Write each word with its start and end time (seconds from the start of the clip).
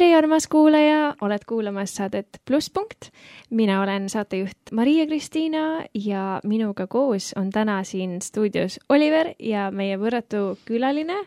tere, 0.00 0.16
armas 0.16 0.46
kuulaja, 0.48 1.14
oled 1.20 1.42
kuulamas 1.46 1.92
saadet 1.94 2.40
Plusspunkt. 2.48 3.10
mina 3.50 3.82
olen 3.82 4.08
saatejuht 4.08 4.72
Maria-Kristiina 4.72 5.84
ja 5.94 6.40
minuga 6.44 6.86
koos 6.86 7.32
on 7.36 7.50
täna 7.50 7.84
siin 7.84 8.22
stuudios 8.22 8.78
Oliver 8.88 9.34
ja 9.38 9.70
meie 9.70 9.98
võrratu 10.00 10.56
külaline, 10.64 11.18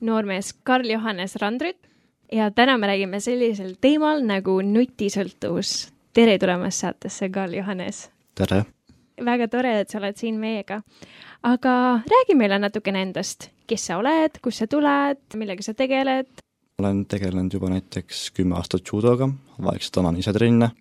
noormees 0.00 0.54
Karl-Johannes 0.64 1.36
Randrüt. 1.36 1.76
ja 2.32 2.50
täna 2.50 2.78
me 2.78 2.86
räägime 2.86 3.20
sellisel 3.20 3.74
teemal 3.80 4.24
nagu 4.24 4.62
nutisõltuvus. 4.62 5.92
tere 6.14 6.38
tulemast 6.38 6.78
saatesse, 6.78 7.28
Karl-Johannes. 7.28 8.10
tere! 8.34 8.64
väga 9.24 9.48
tore, 9.48 9.80
et 9.80 9.90
sa 9.90 9.98
oled 9.98 10.16
siin 10.16 10.40
meiega. 10.40 10.80
aga 11.42 12.00
räägi 12.08 12.34
meile 12.34 12.58
natukene 12.58 13.02
endast, 13.02 13.50
kes 13.66 13.86
sa 13.86 13.98
oled, 13.98 14.40
kust 14.42 14.58
sa 14.58 14.66
tuled, 14.66 15.20
millega 15.34 15.62
sa 15.62 15.74
tegeled? 15.74 16.41
Olen 16.82 17.04
tegelenud 17.06 17.54
juba 17.54 17.70
näiteks 17.70 18.30
kümme 18.34 18.56
aastat 18.58 18.88
judoga, 18.92 19.28
vaikselt 19.62 20.00
annan 20.00 20.18
ise 20.18 20.32
trenne, 20.34 20.72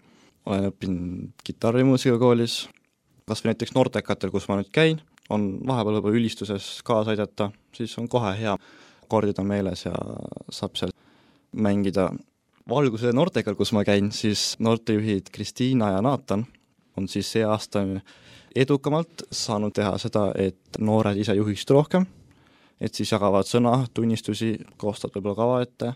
olen 0.50 0.72
õppinud 0.72 1.44
kitarri 1.46 1.84
muusikakoolis, 1.86 2.56
kas 3.30 3.44
või 3.44 3.52
näiteks 3.52 3.76
Nordekatel, 3.78 4.32
kus 4.34 4.48
ma 4.50 4.58
nüüd 4.60 4.72
käin, 4.74 5.02
on 5.30 5.46
vahepeal 5.68 6.00
võib-olla 6.00 6.20
ülistuses 6.20 6.72
kaasa 6.88 7.14
aidata, 7.14 7.52
siis 7.76 7.94
on 8.02 8.10
kohe 8.12 8.34
hea, 8.40 8.56
akordid 9.06 9.40
on 9.40 9.48
meeles 9.52 9.86
ja 9.86 9.94
saab 10.50 10.80
seal 10.80 10.94
mängida. 11.52 12.10
valguse 12.70 13.12
Nordekal, 13.14 13.56
kus 13.56 13.72
ma 13.74 13.84
käin, 13.84 14.12
siis 14.12 14.56
noortejuhid 14.60 15.30
Kristiina 15.32 15.92
ja 15.92 16.02
Naatan 16.02 16.46
on 16.98 17.08
siis 17.08 17.32
see 17.32 17.44
aasta 17.44 17.84
edukamalt 18.56 19.24
saanud 19.32 19.74
teha 19.74 19.98
seda, 19.98 20.32
et 20.36 20.80
noored 20.80 21.18
ise 21.18 21.36
juhiksid 21.36 21.70
rohkem 21.70 22.06
et 22.82 22.98
siis 22.98 23.12
jagavad 23.14 23.46
sõna, 23.48 23.76
tunnistusi, 23.94 24.56
koostavad 24.82 25.18
võib-olla 25.18 25.38
kava 25.38 25.60
ette, 25.66 25.94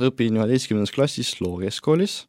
õpin 0.00 0.38
üheteistkümnendas 0.38 0.94
klassis 0.94 1.34
Loo 1.42 1.58
keskkoolis, 1.60 2.22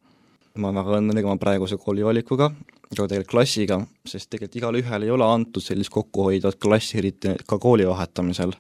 ma 0.58 0.72
olen 0.72 0.82
väga 0.82 0.98
õnnelik 1.00 1.28
oma 1.28 1.40
praeguse 1.42 1.78
koolivalikuga, 1.80 2.50
aga 2.92 3.06
tegelikult 3.06 3.32
klassiga, 3.32 3.78
sest 4.08 4.32
tegelikult 4.32 4.58
igale 4.60 4.82
ühele 4.82 5.08
ei 5.08 5.14
ole 5.14 5.28
antud 5.28 5.64
sellist 5.64 5.94
kokkuhoidvat 5.94 6.58
klassi, 6.62 6.98
eriti 7.00 7.38
ka 7.48 7.60
kooli 7.62 7.88
vahetamisel. 7.88 8.58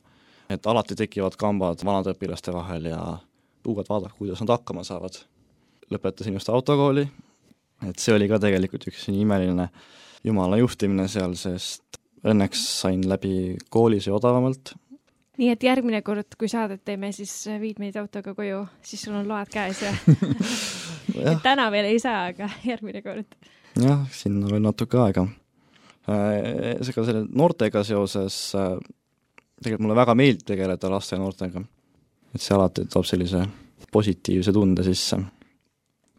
et 0.51 0.67
alati 0.67 0.95
tekivad 0.99 1.37
kambad 1.39 1.79
vanade 1.85 2.11
õpilaste 2.11 2.51
vahel 2.51 2.89
ja 2.89 2.99
uued 3.67 3.87
vaadake, 3.87 4.17
kuidas 4.17 4.41
nad 4.41 4.49
hakkama 4.57 4.83
saavad. 4.83 5.17
lõpetasin 5.91 6.33
just 6.33 6.49
autokooli, 6.49 7.07
et 7.87 7.99
see 7.99 8.13
oli 8.15 8.27
ka 8.27 8.39
tegelikult 8.39 8.87
üks 8.87 9.09
imeline 9.09 9.69
jumala 10.23 10.57
juhtimine 10.57 11.07
seal, 11.07 11.33
sest 11.35 11.99
õnneks 12.23 12.61
sain 12.81 13.01
läbi 13.09 13.57
koolis 13.69 14.07
ja 14.07 14.13
odavamalt 14.13 14.75
nii 15.41 15.49
et 15.55 15.63
järgmine 15.65 16.03
kord, 16.05 16.35
kui 16.37 16.49
saadet 16.51 16.83
teeme, 16.85 17.09
siis 17.15 17.33
viid 17.61 17.81
meid 17.81 17.97
autoga 17.97 18.35
koju, 18.37 18.61
siis 18.85 19.01
sul 19.07 19.17
on 19.17 19.27
load 19.29 19.49
käes 19.51 19.81
ja 19.81 19.91
et 21.31 21.41
täna 21.43 21.69
veel 21.73 21.89
ei 21.89 21.99
saa, 22.01 22.27
aga 22.29 22.49
järgmine 22.67 23.01
kord. 23.05 23.37
jah, 23.81 24.05
sinna 24.13 24.51
veel 24.51 24.63
natuke 24.65 24.99
aega. 25.01 25.27
Ega 26.11 27.03
selle 27.05 27.27
noortega 27.29 27.83
seoses 27.85 28.37
äh, 28.57 28.73
tegelikult 29.61 29.85
mulle 29.85 29.97
väga 29.99 30.15
meeldib 30.17 30.47
tegeleda 30.49 30.89
laste 30.91 31.15
ja 31.15 31.21
noortega. 31.21 31.61
et 32.33 32.41
see 32.41 32.55
alati 32.55 32.87
toob 32.89 33.05
sellise 33.05 33.43
positiivse 33.93 34.53
tunde 34.53 34.85
sisse. 34.85 35.19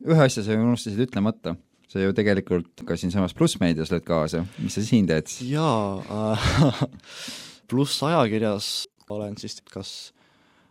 ühe 0.07 0.25
asja 0.27 0.43
sa 0.43 0.59
unustasid 0.59 1.03
ütlemata 1.07 1.57
sa 1.93 2.01
ju 2.01 2.15
tegelikult 2.17 2.87
ka 2.87 2.97
siinsamas 2.97 3.35
Plussmeedias 3.37 3.91
lööd 3.93 4.07
kaasa, 4.07 4.47
mis 4.59 4.79
sa 4.79 4.83
siin 4.87 5.07
teed? 5.11 5.31
jaa 5.47 5.99
äh, 6.03 6.47
pluss 7.71 8.03
ajakirjas 8.07 8.73
olen 9.17 9.37
siis 9.41 9.61
kas 9.73 10.13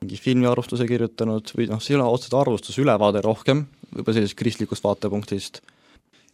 mingi 0.02 0.18
filmiarvustuse 0.18 0.88
kirjutanud 0.90 1.52
või 1.58 1.68
noh, 1.70 1.82
see 1.84 1.94
ei 1.94 2.00
ole 2.00 2.08
otseselt 2.10 2.40
arvustus, 2.40 2.80
ülevaade 2.82 3.22
rohkem, 3.22 3.68
võib-olla 3.92 4.18
sellisest 4.18 4.38
kristlikust 4.40 4.86
vaatepunktist. 4.86 5.62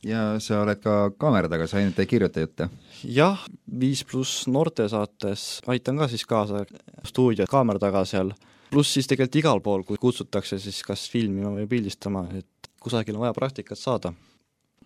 ja 0.08 0.38
sa 0.40 0.62
oled 0.64 0.80
ka 0.80 1.12
kaamera 1.20 1.50
taga, 1.52 1.68
sa 1.68 1.82
ainult 1.82 2.00
ei 2.00 2.08
kirjuta 2.08 2.46
jutte? 2.46 2.70
jah, 3.04 3.44
Viis 3.68 4.06
pluss 4.08 4.48
noortesaates 4.48 5.48
aitan 5.68 6.00
ka 6.00 6.08
siis 6.08 6.24
kaasa 6.26 6.64
stuudio 7.06 7.46
kaamera 7.50 7.80
taga 7.80 8.06
seal, 8.06 8.32
pluss 8.72 8.96
siis 8.96 9.08
tegelikult 9.08 9.42
igal 9.42 9.62
pool, 9.66 9.84
kui 9.84 10.00
kutsutakse 10.00 10.60
siis 10.64 10.80
kas 10.88 11.10
filmima 11.12 11.52
või 11.52 11.68
pildistama, 11.68 12.24
et 12.40 12.72
kusagil 12.80 13.20
on 13.20 13.28
vaja 13.28 13.36
praktikat 13.36 13.78
saada. 13.78 14.14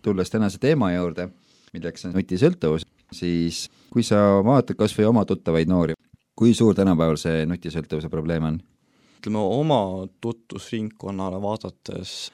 tulles 0.02 0.30
tänase 0.30 0.58
teema 0.58 0.90
juurde, 0.92 1.28
milleks 1.72 2.04
on 2.04 2.18
nutisõltuvus, 2.18 2.82
siis 3.14 3.68
kui 3.92 4.02
sa 4.02 4.42
vaatad 4.42 4.74
kas 4.76 4.98
või 4.98 5.06
oma 5.06 5.24
tuttavaid 5.24 5.70
noori, 5.70 5.94
kui 6.36 6.54
suur 6.54 6.74
tänapäeval 6.74 7.18
see 7.20 7.46
nutisõltuvuse 7.48 8.10
probleem 8.12 8.46
on? 8.48 8.60
ütleme, 9.22 9.38
oma 9.38 10.06
tutvusringkonnale 10.20 11.38
vaadates 11.42 12.32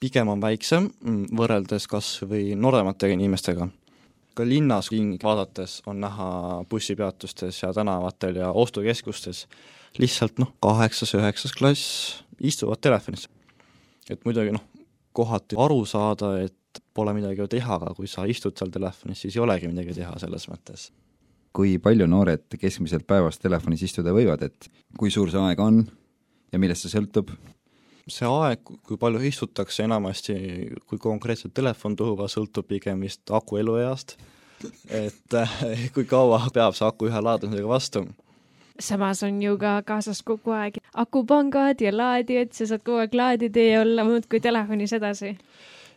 pigem 0.00 0.30
on 0.32 0.40
väiksem 0.40 0.88
mm, 0.88 1.36
võrreldes 1.36 1.88
kas 1.90 2.12
või 2.24 2.54
nooremate 2.56 3.10
inimestega. 3.12 3.68
ka 4.36 4.44
linnas 4.44 4.90
ringi 4.92 5.18
vaadates 5.22 5.80
on 5.86 6.00
näha 6.00 6.28
bussipeatustes 6.70 7.62
ja 7.62 7.72
tänavatel 7.72 8.36
ja 8.36 8.52
ostukeskustes 8.52 9.46
lihtsalt 9.98 10.38
noh, 10.38 10.52
kaheksas-üheksas 10.60 11.56
klass 11.56 12.22
istuvad 12.40 12.80
telefonis. 12.80 13.28
et 14.10 14.24
muidugi 14.24 14.52
noh, 14.52 14.64
kohati 15.12 15.56
aru 15.58 15.84
saada, 15.84 16.38
et 16.44 16.82
pole 16.94 17.12
midagi 17.16 17.40
ju 17.40 17.48
teha, 17.48 17.74
aga 17.80 17.94
kui 17.96 18.06
sa 18.06 18.24
istud 18.24 18.56
seal 18.56 18.70
telefonis, 18.70 19.20
siis 19.20 19.36
ei 19.36 19.42
olegi 19.42 19.68
midagi 19.68 19.96
teha 19.96 20.18
selles 20.20 20.48
mõttes 20.48 20.90
kui 21.56 21.78
palju 21.82 22.06
noored 22.10 22.58
keskmiselt 22.60 23.06
päevas 23.08 23.40
telefonis 23.40 23.84
istuda 23.86 24.12
võivad, 24.12 24.44
et 24.44 24.68
kui 24.98 25.12
suur 25.12 25.32
see 25.32 25.40
aeg 25.40 25.60
on 25.62 25.84
ja 26.52 26.60
millest 26.60 26.84
see 26.84 26.96
sõltub? 26.96 27.32
see 28.06 28.28
aeg, 28.28 28.60
kui 28.86 28.98
palju 29.00 29.22
istutakse 29.26 29.82
enamasti, 29.82 30.36
kui 30.86 31.00
konkreetselt 31.02 31.54
telefon 31.56 31.96
tuua, 31.98 32.28
sõltub 32.30 32.68
pigem 32.68 33.00
vist 33.02 33.32
aku 33.34 33.58
elueast, 33.58 34.14
et 34.94 35.34
eh, 35.40 35.88
kui 35.94 36.06
kaua 36.06 36.44
peab 36.54 36.76
see 36.78 36.86
aku 36.86 37.10
ühe 37.10 37.22
laadimisega 37.28 37.72
vastu. 37.72 38.04
samas 38.78 39.22
on 39.26 39.42
ju 39.42 39.56
ka 39.58 39.80
kaasas 39.82 40.22
kogu 40.22 40.52
aeg 40.54 40.78
akupangad 40.94 41.80
ja 41.80 41.90
laadijad, 41.96 42.52
sa 42.52 42.68
saad 42.70 42.84
kogu 42.84 43.02
aeg 43.02 43.14
laadida 43.14 43.66
ja 43.72 43.80
olla 43.80 44.04
muudkui 44.04 44.40
telefonis 44.40 44.92
edasi. 44.92 45.36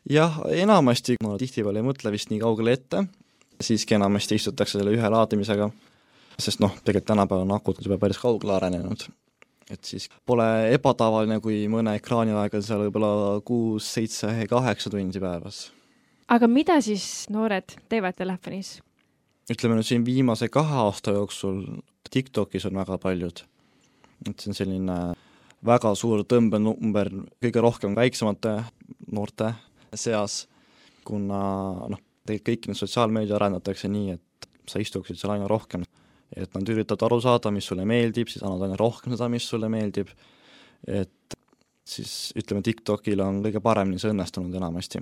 jah, 0.09 0.41
enamasti 0.49 1.19
ma 1.21 1.37
tihtipeale 1.37 1.83
ei 1.83 1.89
mõtle 1.91 2.15
vist 2.15 2.33
nii 2.33 2.41
kaugele 2.41 2.73
ette 2.79 3.05
siiski 3.61 3.95
enamasti 3.97 4.37
istutakse 4.39 4.79
selle 4.79 4.93
ühe 4.95 5.09
laadimisega, 5.11 5.69
sest 6.39 6.61
noh, 6.63 6.75
tegelikult 6.83 7.09
tänapäeval 7.11 7.47
on 7.47 7.57
akud 7.57 7.81
juba 7.83 7.99
päris 8.01 8.19
kaugele 8.21 8.55
arenenud. 8.55 9.07
et 9.69 9.85
siis 9.85 10.07
pole 10.25 10.45
ebatavaline, 10.73 11.39
kui 11.39 11.67
mõne 11.69 11.93
ekraani 11.99 12.33
aeg 12.33 12.55
on 12.57 12.63
seal 12.65 12.81
võib-olla 12.87 13.41
kuus, 13.45 13.91
seitse, 13.93 14.31
kaheksa 14.49 14.89
tundi 14.89 15.19
päevas. 15.19 15.71
aga 16.27 16.47
mida 16.47 16.81
siis 16.81 17.27
noored 17.29 17.77
teevad 17.89 18.17
telefonis? 18.17 18.79
ütleme 19.51 19.79
nüüd 19.79 19.87
siin 19.87 20.05
viimase 20.05 20.49
kahe 20.49 20.83
aasta 20.85 21.11
jooksul 21.11 21.63
TikTokis 22.09 22.65
on 22.65 22.79
väga 22.81 22.97
paljud, 22.97 23.43
et 24.27 24.39
see 24.39 24.51
on 24.51 24.57
selline 24.57 24.99
väga 25.65 25.93
suur 25.95 26.23
tõmbenumber 26.23 27.11
kõige 27.43 27.61
rohkem 27.61 27.95
väiksemate 27.97 28.55
noorte 29.11 29.53
seas, 29.97 30.45
kuna 31.03 31.41
noh, 31.91 32.01
tegelikult 32.29 32.49
kõiki 32.49 32.71
neid 32.71 32.79
sotsiaalmeedia 32.79 33.37
arendatakse 33.37 33.89
nii, 33.91 34.15
et 34.17 34.49
sa 34.69 34.81
istuksid 34.81 35.19
seal 35.19 35.35
aina 35.35 35.49
rohkem. 35.49 35.83
et 36.29 36.53
nad 36.53 36.69
üritavad 36.69 37.07
aru 37.07 37.17
saada, 37.25 37.49
mis 37.49 37.65
sulle 37.65 37.87
meeldib, 37.89 38.29
siis 38.29 38.43
annavad 38.43 38.67
aina 38.67 38.75
rohkem 38.77 39.15
seda, 39.15 39.25
mis 39.33 39.47
sulle 39.49 39.65
meeldib, 39.69 40.11
et 40.85 41.37
siis 41.89 42.11
ütleme, 42.37 42.61
TikTokil 42.61 43.23
on 43.25 43.39
kõige 43.41 43.61
paremini 43.65 43.97
see 44.01 44.11
õnnestunud 44.13 44.53
enamasti. 44.59 45.01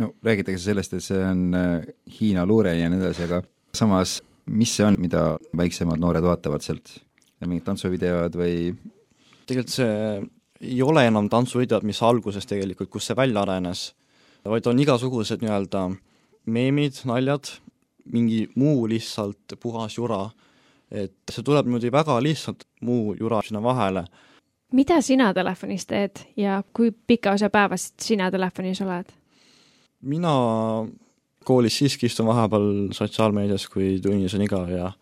no 0.00 0.12
räägitakse 0.22 0.68
sellest, 0.68 0.94
et 0.94 1.06
see 1.06 1.24
on 1.24 1.56
äh, 1.56 1.88
Hiina 2.18 2.44
luure 2.46 2.76
ja 2.76 2.90
nii 2.92 3.00
edasi, 3.00 3.24
aga 3.24 3.40
samas, 3.74 4.18
mis 4.52 4.76
see 4.76 4.84
on, 4.84 5.00
mida 5.00 5.38
väiksemad 5.56 6.00
noored 6.00 6.24
vaatavad 6.24 6.64
sealt? 6.64 6.98
mingid 7.44 7.66
tantsuvideod 7.66 8.36
või? 8.40 8.72
tegelikult 9.44 9.74
see 9.74 9.96
ei 10.64 10.80
ole 10.82 11.02
enam 11.08 11.28
tantsuvideod, 11.28 11.84
mis 11.84 12.00
alguses 12.02 12.46
tegelikult, 12.48 12.88
kus 12.92 13.10
see 13.10 13.16
välja 13.16 13.42
arenes, 13.42 13.90
vaid 14.48 14.66
on 14.70 14.80
igasugused 14.80 15.44
nii-öelda 15.44 15.88
meemid, 16.46 17.00
naljad, 17.04 17.50
mingi 18.12 18.48
muu 18.56 18.88
lihtsalt 18.88 19.56
puhas 19.60 19.98
jura. 19.98 20.30
et 20.90 21.32
see 21.32 21.42
tuleb 21.42 21.66
niimoodi 21.66 21.90
väga 21.90 22.20
lihtsalt, 22.22 22.66
muu 22.80 23.14
jura 23.18 23.40
sinna 23.42 23.62
vahele. 23.62 24.04
mida 24.72 25.00
sina 25.00 25.32
telefonis 25.34 25.86
teed 25.86 26.20
ja 26.36 26.62
kui 26.72 26.90
pika 27.06 27.32
osa 27.32 27.50
päevast 27.50 27.94
sina 28.00 28.30
telefonis 28.30 28.80
oled? 28.80 29.12
mina 30.02 30.34
koolis 31.44 31.78
siiski 31.78 32.06
istun 32.06 32.26
vahepeal 32.26 32.88
sotsiaalmeedias, 32.92 33.68
kui 33.68 33.98
tunnis 34.02 34.34
on 34.34 34.42
igav 34.42 34.68
ja 34.70 34.92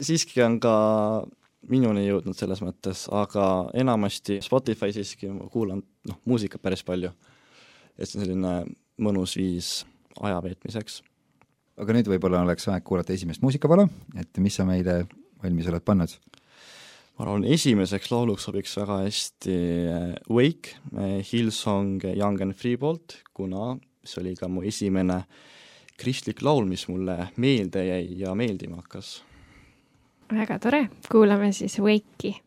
siiski 0.00 0.42
on 0.42 0.58
ka 0.60 0.74
minuni 1.70 2.06
jõudnud 2.06 2.36
selles 2.36 2.62
mõttes, 2.64 3.04
aga 3.12 3.70
enamasti 3.76 4.40
Spotify 4.44 4.94
siiski 4.96 5.30
kuulan 5.52 5.82
noh, 6.08 6.20
muusikat 6.24 6.62
päris 6.62 6.84
palju. 6.84 7.10
et 7.98 8.08
see 8.08 8.18
on 8.18 8.24
selline 8.24 8.54
mõnus 9.00 9.36
viis 9.36 9.84
aja 10.20 10.40
veetmiseks. 10.44 11.02
aga 11.80 11.96
nüüd 11.96 12.10
võib-olla 12.12 12.42
oleks 12.44 12.68
aeg 12.68 12.84
kuulata 12.84 13.14
esimest 13.14 13.42
muusikapala, 13.44 13.86
et 14.20 14.42
mis 14.42 14.56
sa 14.58 14.66
meile 14.68 15.04
valmis 15.42 15.70
oled 15.70 15.84
pannud? 15.86 16.16
ma 17.16 17.26
arvan, 17.26 17.44
esimeseks 17.44 18.10
lauluks 18.12 18.48
sobiks 18.48 18.76
väga 18.80 18.98
hästi 19.04 19.56
äh, 19.92 20.12
Wake, 20.32 20.76
Hillsong 21.32 22.04
Young 22.14 22.40
and 22.42 22.56
Free 22.56 22.78
poolt, 22.80 23.20
kuna 23.36 23.74
see 24.04 24.22
oli 24.22 24.36
ka 24.36 24.48
mu 24.48 24.64
esimene 24.66 25.22
kristlik 26.00 26.40
laul, 26.42 26.64
mis 26.64 26.86
mulle 26.88 27.30
meelde 27.36 27.84
jäi 27.84 28.04
ja 28.22 28.34
meeldima 28.34 28.80
hakkas. 28.80 29.18
väga 30.32 30.58
tore, 30.62 30.86
kuulame 31.10 31.52
siis 31.52 31.76
Wake'i 31.80 32.38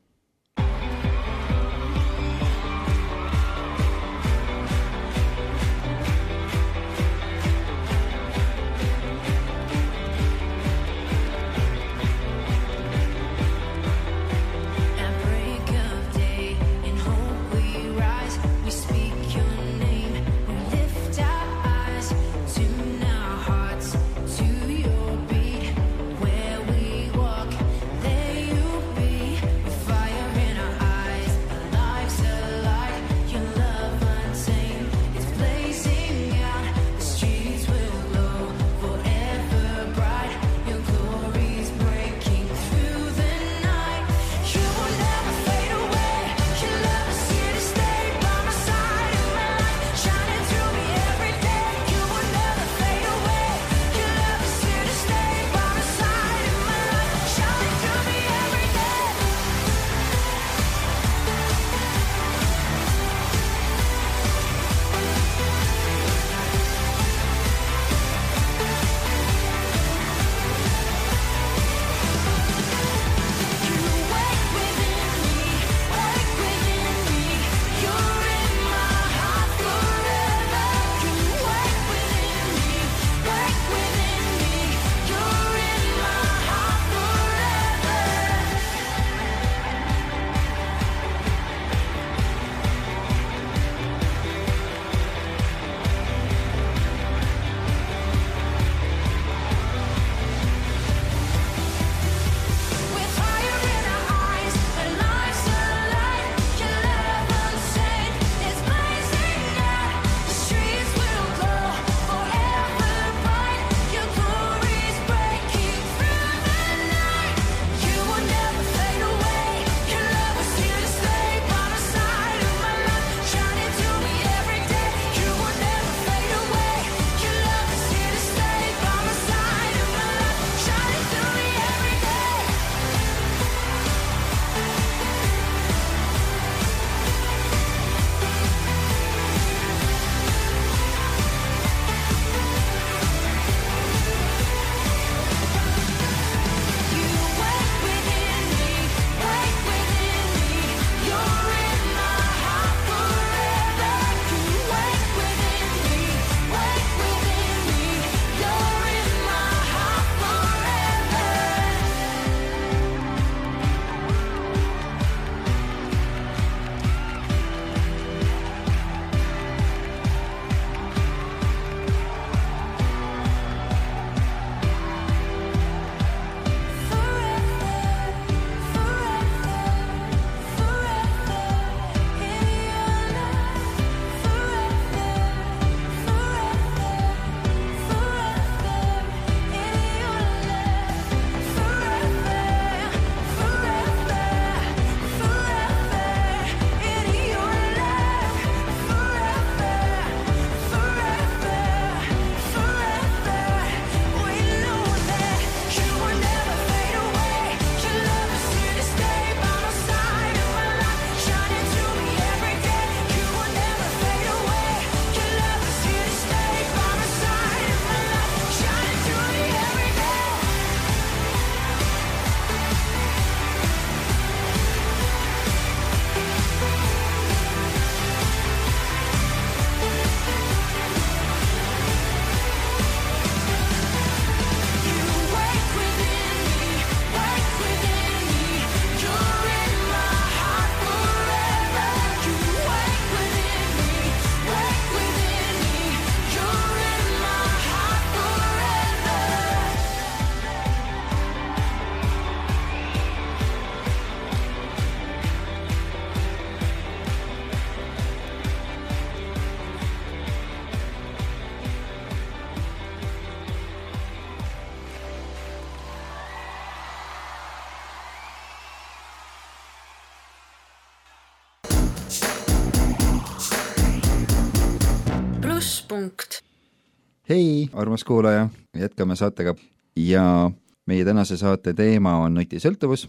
hei, 277.34 277.70
armas 277.74 278.04
kuulaja, 278.06 278.50
jätkame 278.78 279.16
saatega 279.18 279.56
ja 279.98 280.52
meie 280.86 281.06
tänase 281.06 281.38
saate 281.40 281.72
teema 281.74 282.18
on 282.22 282.36
nutisõltuvus. 282.38 283.08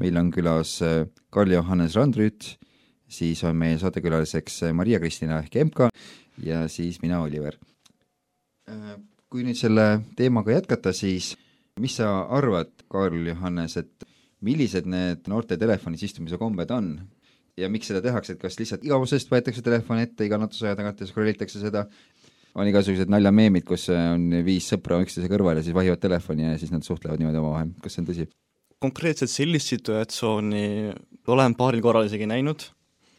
meil 0.00 0.16
on 0.16 0.30
külas 0.32 0.78
äh, 0.84 1.06
Karl-Johannes 1.32 1.96
Randrüüt, 1.96 2.56
siis 3.08 3.42
on 3.44 3.56
meie 3.56 3.78
saatekülaliseks 3.80 4.62
äh, 4.62 4.72
Maria-Kristina 4.72 5.42
ehk 5.42 5.58
MK 5.64 5.90
ja 6.44 6.62
siis 6.68 7.02
mina, 7.02 7.20
Oliver. 7.20 7.58
Kui 9.28 9.44
nüüd 9.44 9.58
selle 9.60 9.86
teemaga 10.16 10.56
jätkata, 10.56 10.92
siis 10.92 11.34
mis 11.80 11.98
sa 12.00 12.22
arvad, 12.32 12.72
Karl-Johannes, 12.88 13.76
et 13.76 14.08
millised 14.40 14.88
need 14.88 15.28
noorte 15.28 15.56
telefonis 15.60 16.06
istumise 16.08 16.40
kombed 16.40 16.70
on 16.70 16.94
ja 17.56 17.68
miks 17.72 17.88
seda 17.90 18.00
tehakse, 18.04 18.36
et 18.36 18.40
kas 18.40 18.56
lihtsalt 18.60 18.84
igavusest 18.84 19.32
võetakse 19.32 19.64
telefon 19.64 20.00
ette 20.00 20.24
iga 20.24 20.40
natuke 20.40 20.64
aja 20.64 20.76
tagant 20.78 21.00
ja 21.00 21.08
scroll 21.08 21.32
itakse 21.32 21.60
seda, 21.60 21.86
on 22.56 22.70
igasugused 22.70 23.10
naljameemid, 23.12 23.66
kus 23.68 23.88
on 23.92 24.30
viis 24.46 24.66
sõpra 24.72 24.98
üksteise 25.04 25.28
kõrval 25.30 25.60
ja 25.60 25.64
siis 25.64 25.76
vahivad 25.76 26.00
telefoni 26.00 26.46
ja 26.46 26.56
siis 26.60 26.72
nad 26.72 26.84
suhtlevad 26.86 27.20
niimoodi 27.20 27.40
omavahel, 27.40 27.72
kas 27.84 27.96
see 27.96 28.04
on 28.04 28.10
tõsi? 28.10 28.28
konkreetselt 28.86 29.32
sellist 29.32 29.70
situatsiooni 29.72 30.92
olen 31.32 31.54
paaril 31.56 31.80
korral 31.84 32.04
isegi 32.08 32.26
näinud, 32.28 32.66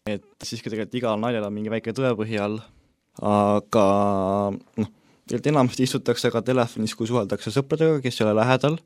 et 0.05 0.25
siiski 0.45 0.69
tegelikult 0.69 0.99
igal 0.99 1.17
naljal 1.21 1.47
on 1.47 1.55
mingi 1.55 1.71
väike 1.73 1.95
tõepõhi 1.97 2.37
all, 2.41 2.59
aga 3.25 3.85
noh, 4.53 4.91
tegelikult 5.25 5.49
enamasti 5.53 5.87
istutakse 5.87 6.31
ka 6.33 6.43
telefonis, 6.45 6.93
kui 6.95 7.09
suheldakse 7.09 7.53
sõpradega, 7.55 7.97
kes 8.05 8.21
ei 8.21 8.27
ole 8.27 8.37
lähedal, 8.37 8.77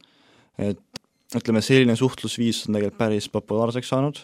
et 0.64 1.02
ütleme, 1.36 1.64
selline 1.64 1.98
suhtlusviis 2.00 2.66
on 2.68 2.80
tegelikult 2.80 3.04
päris 3.04 3.28
populaarseks 3.32 3.92
saanud 3.92 4.24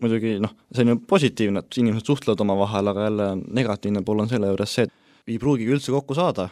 muidugi 0.00 0.38
noh, 0.42 0.52
see 0.72 0.84
on 0.84 0.94
ju 0.94 1.00
positiivne, 1.08 1.62
et 1.62 1.78
inimesed 1.82 2.08
suhtlevad 2.08 2.42
omavahel, 2.44 2.90
aga 2.92 3.06
jälle 3.06 3.28
negatiivne 3.60 4.02
pool 4.06 4.24
on 4.24 4.30
selle 4.30 4.50
juures 4.50 4.74
see, 4.74 4.86
et 4.88 4.99
ei 5.28 5.38
pruugigi 5.38 5.72
üldse 5.74 5.92
kokku 5.92 6.14
saada. 6.14 6.48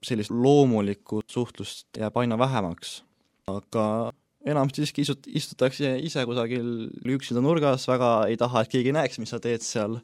sellist 0.00 0.30
loomulikku 0.32 1.20
suhtlust 1.28 1.98
jääb 1.98 2.16
aina 2.16 2.38
vähemaks. 2.38 3.02
aga 3.46 4.12
enamasti 4.46 4.84
siiski 4.84 5.02
istut-, 5.04 5.28
istutakse 5.28 5.98
ise 5.98 6.24
kusagil 6.26 6.88
üksinda 7.16 7.42
nurgas, 7.44 7.86
väga 7.88 8.10
ei 8.28 8.36
taha, 8.40 8.62
et 8.62 8.72
keegi 8.72 8.94
näeks, 8.96 9.18
mis 9.20 9.32
sa 9.34 9.40
teed 9.40 9.64
seal. 9.66 10.00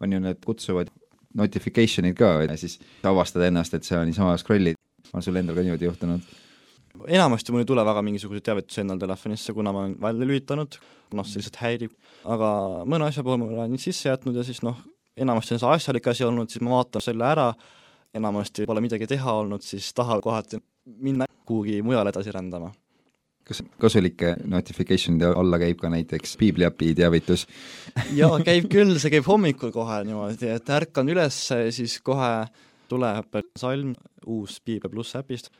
on 0.00 0.12
ju 0.12 0.20
need 0.20 0.38
kutsuvad 0.46 0.92
notification'id 1.36 2.14
ka 2.18 2.30
ja 2.46 2.56
siis 2.58 2.78
avastad 3.06 3.42
ennast, 3.46 3.74
et 3.74 3.84
sa 3.84 4.04
niisama 4.04 4.36
scroll'id. 4.38 4.78
on 5.12 5.22
sul 5.22 5.36
endal 5.36 5.56
ka 5.56 5.66
niimoodi 5.66 5.90
juhtunud? 5.90 6.20
enamasti 7.06 7.52
mul 7.52 7.64
ei 7.64 7.68
tule 7.68 7.84
väga 7.86 8.02
mingisuguseid 8.02 8.44
teavitusi 8.46 8.80
endal 8.82 8.98
telefonisse, 8.98 9.52
kuna 9.52 9.72
ma 9.72 9.84
olen 9.84 9.96
välja 10.02 10.26
lülitanud, 10.26 10.78
noh, 11.14 11.26
see 11.26 11.40
lihtsalt 11.40 11.60
häirib, 11.62 11.92
aga 12.24 12.50
mõne 12.90 13.06
asja 13.06 13.24
puhul 13.26 13.40
ma 13.42 13.50
olen 13.50 13.78
sisse 13.78 14.10
jätnud 14.10 14.36
ja 14.36 14.44
siis 14.46 14.62
noh, 14.66 14.78
enamasti 15.16 15.54
on 15.54 15.62
see 15.62 15.72
asjalik 15.74 16.06
asi 16.12 16.24
olnud, 16.24 16.50
siis 16.50 16.62
ma 16.64 16.76
vaatan 16.78 17.04
selle 17.04 17.26
ära, 17.26 17.48
enamasti 18.14 18.66
pole 18.66 18.82
midagi 18.84 19.08
teha 19.10 19.34
olnud, 19.42 19.64
siis 19.64 19.92
tahab 19.94 20.22
kohati 20.24 20.60
minna 21.00 21.28
kuhugi 21.46 21.80
mujale 21.82 22.12
edasi 22.14 22.32
rändama. 22.34 22.72
kas 23.50 23.62
kasulike 23.82 24.36
notification'ide 24.46 25.32
alla 25.36 25.58
käib 25.58 25.80
ka 25.80 25.88
näiteks 25.90 26.36
piibliäpi 26.38 26.92
teavitus 26.94 27.46
jaa, 28.20 28.36
käib 28.46 28.68
küll, 28.70 28.98
see 29.02 29.10
käib 29.10 29.26
hommikul 29.26 29.72
kohe 29.74 30.04
niimoodi, 30.06 30.52
et 30.54 30.70
ärkan 30.70 31.08
üles, 31.10 31.40
siis 31.74 31.98
kohe 32.06 32.46
tuleb 32.90 33.40
salm 33.58 33.96
uus 34.26 34.60
Piibel 34.62 34.90
pluss 34.92 35.16
äpist 35.18 35.50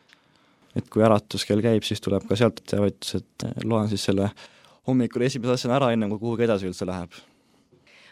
et 0.76 0.88
kui 0.90 1.02
äratuskell 1.04 1.62
käib, 1.64 1.85
siis 1.87 2.02
tuleb 2.02 2.26
ka 2.28 2.38
sealt 2.38 2.62
teavitus, 2.69 3.19
et 3.19 3.66
loen 3.66 3.90
siis 3.90 4.04
selle 4.11 4.30
hommikul 4.88 5.26
esimese 5.26 5.57
asjana 5.57 5.78
ära, 5.80 5.90
enne 5.95 6.09
kui 6.12 6.21
kuhugi 6.23 6.47
edasi 6.47 6.69
üldse 6.71 6.87
läheb. 6.88 7.16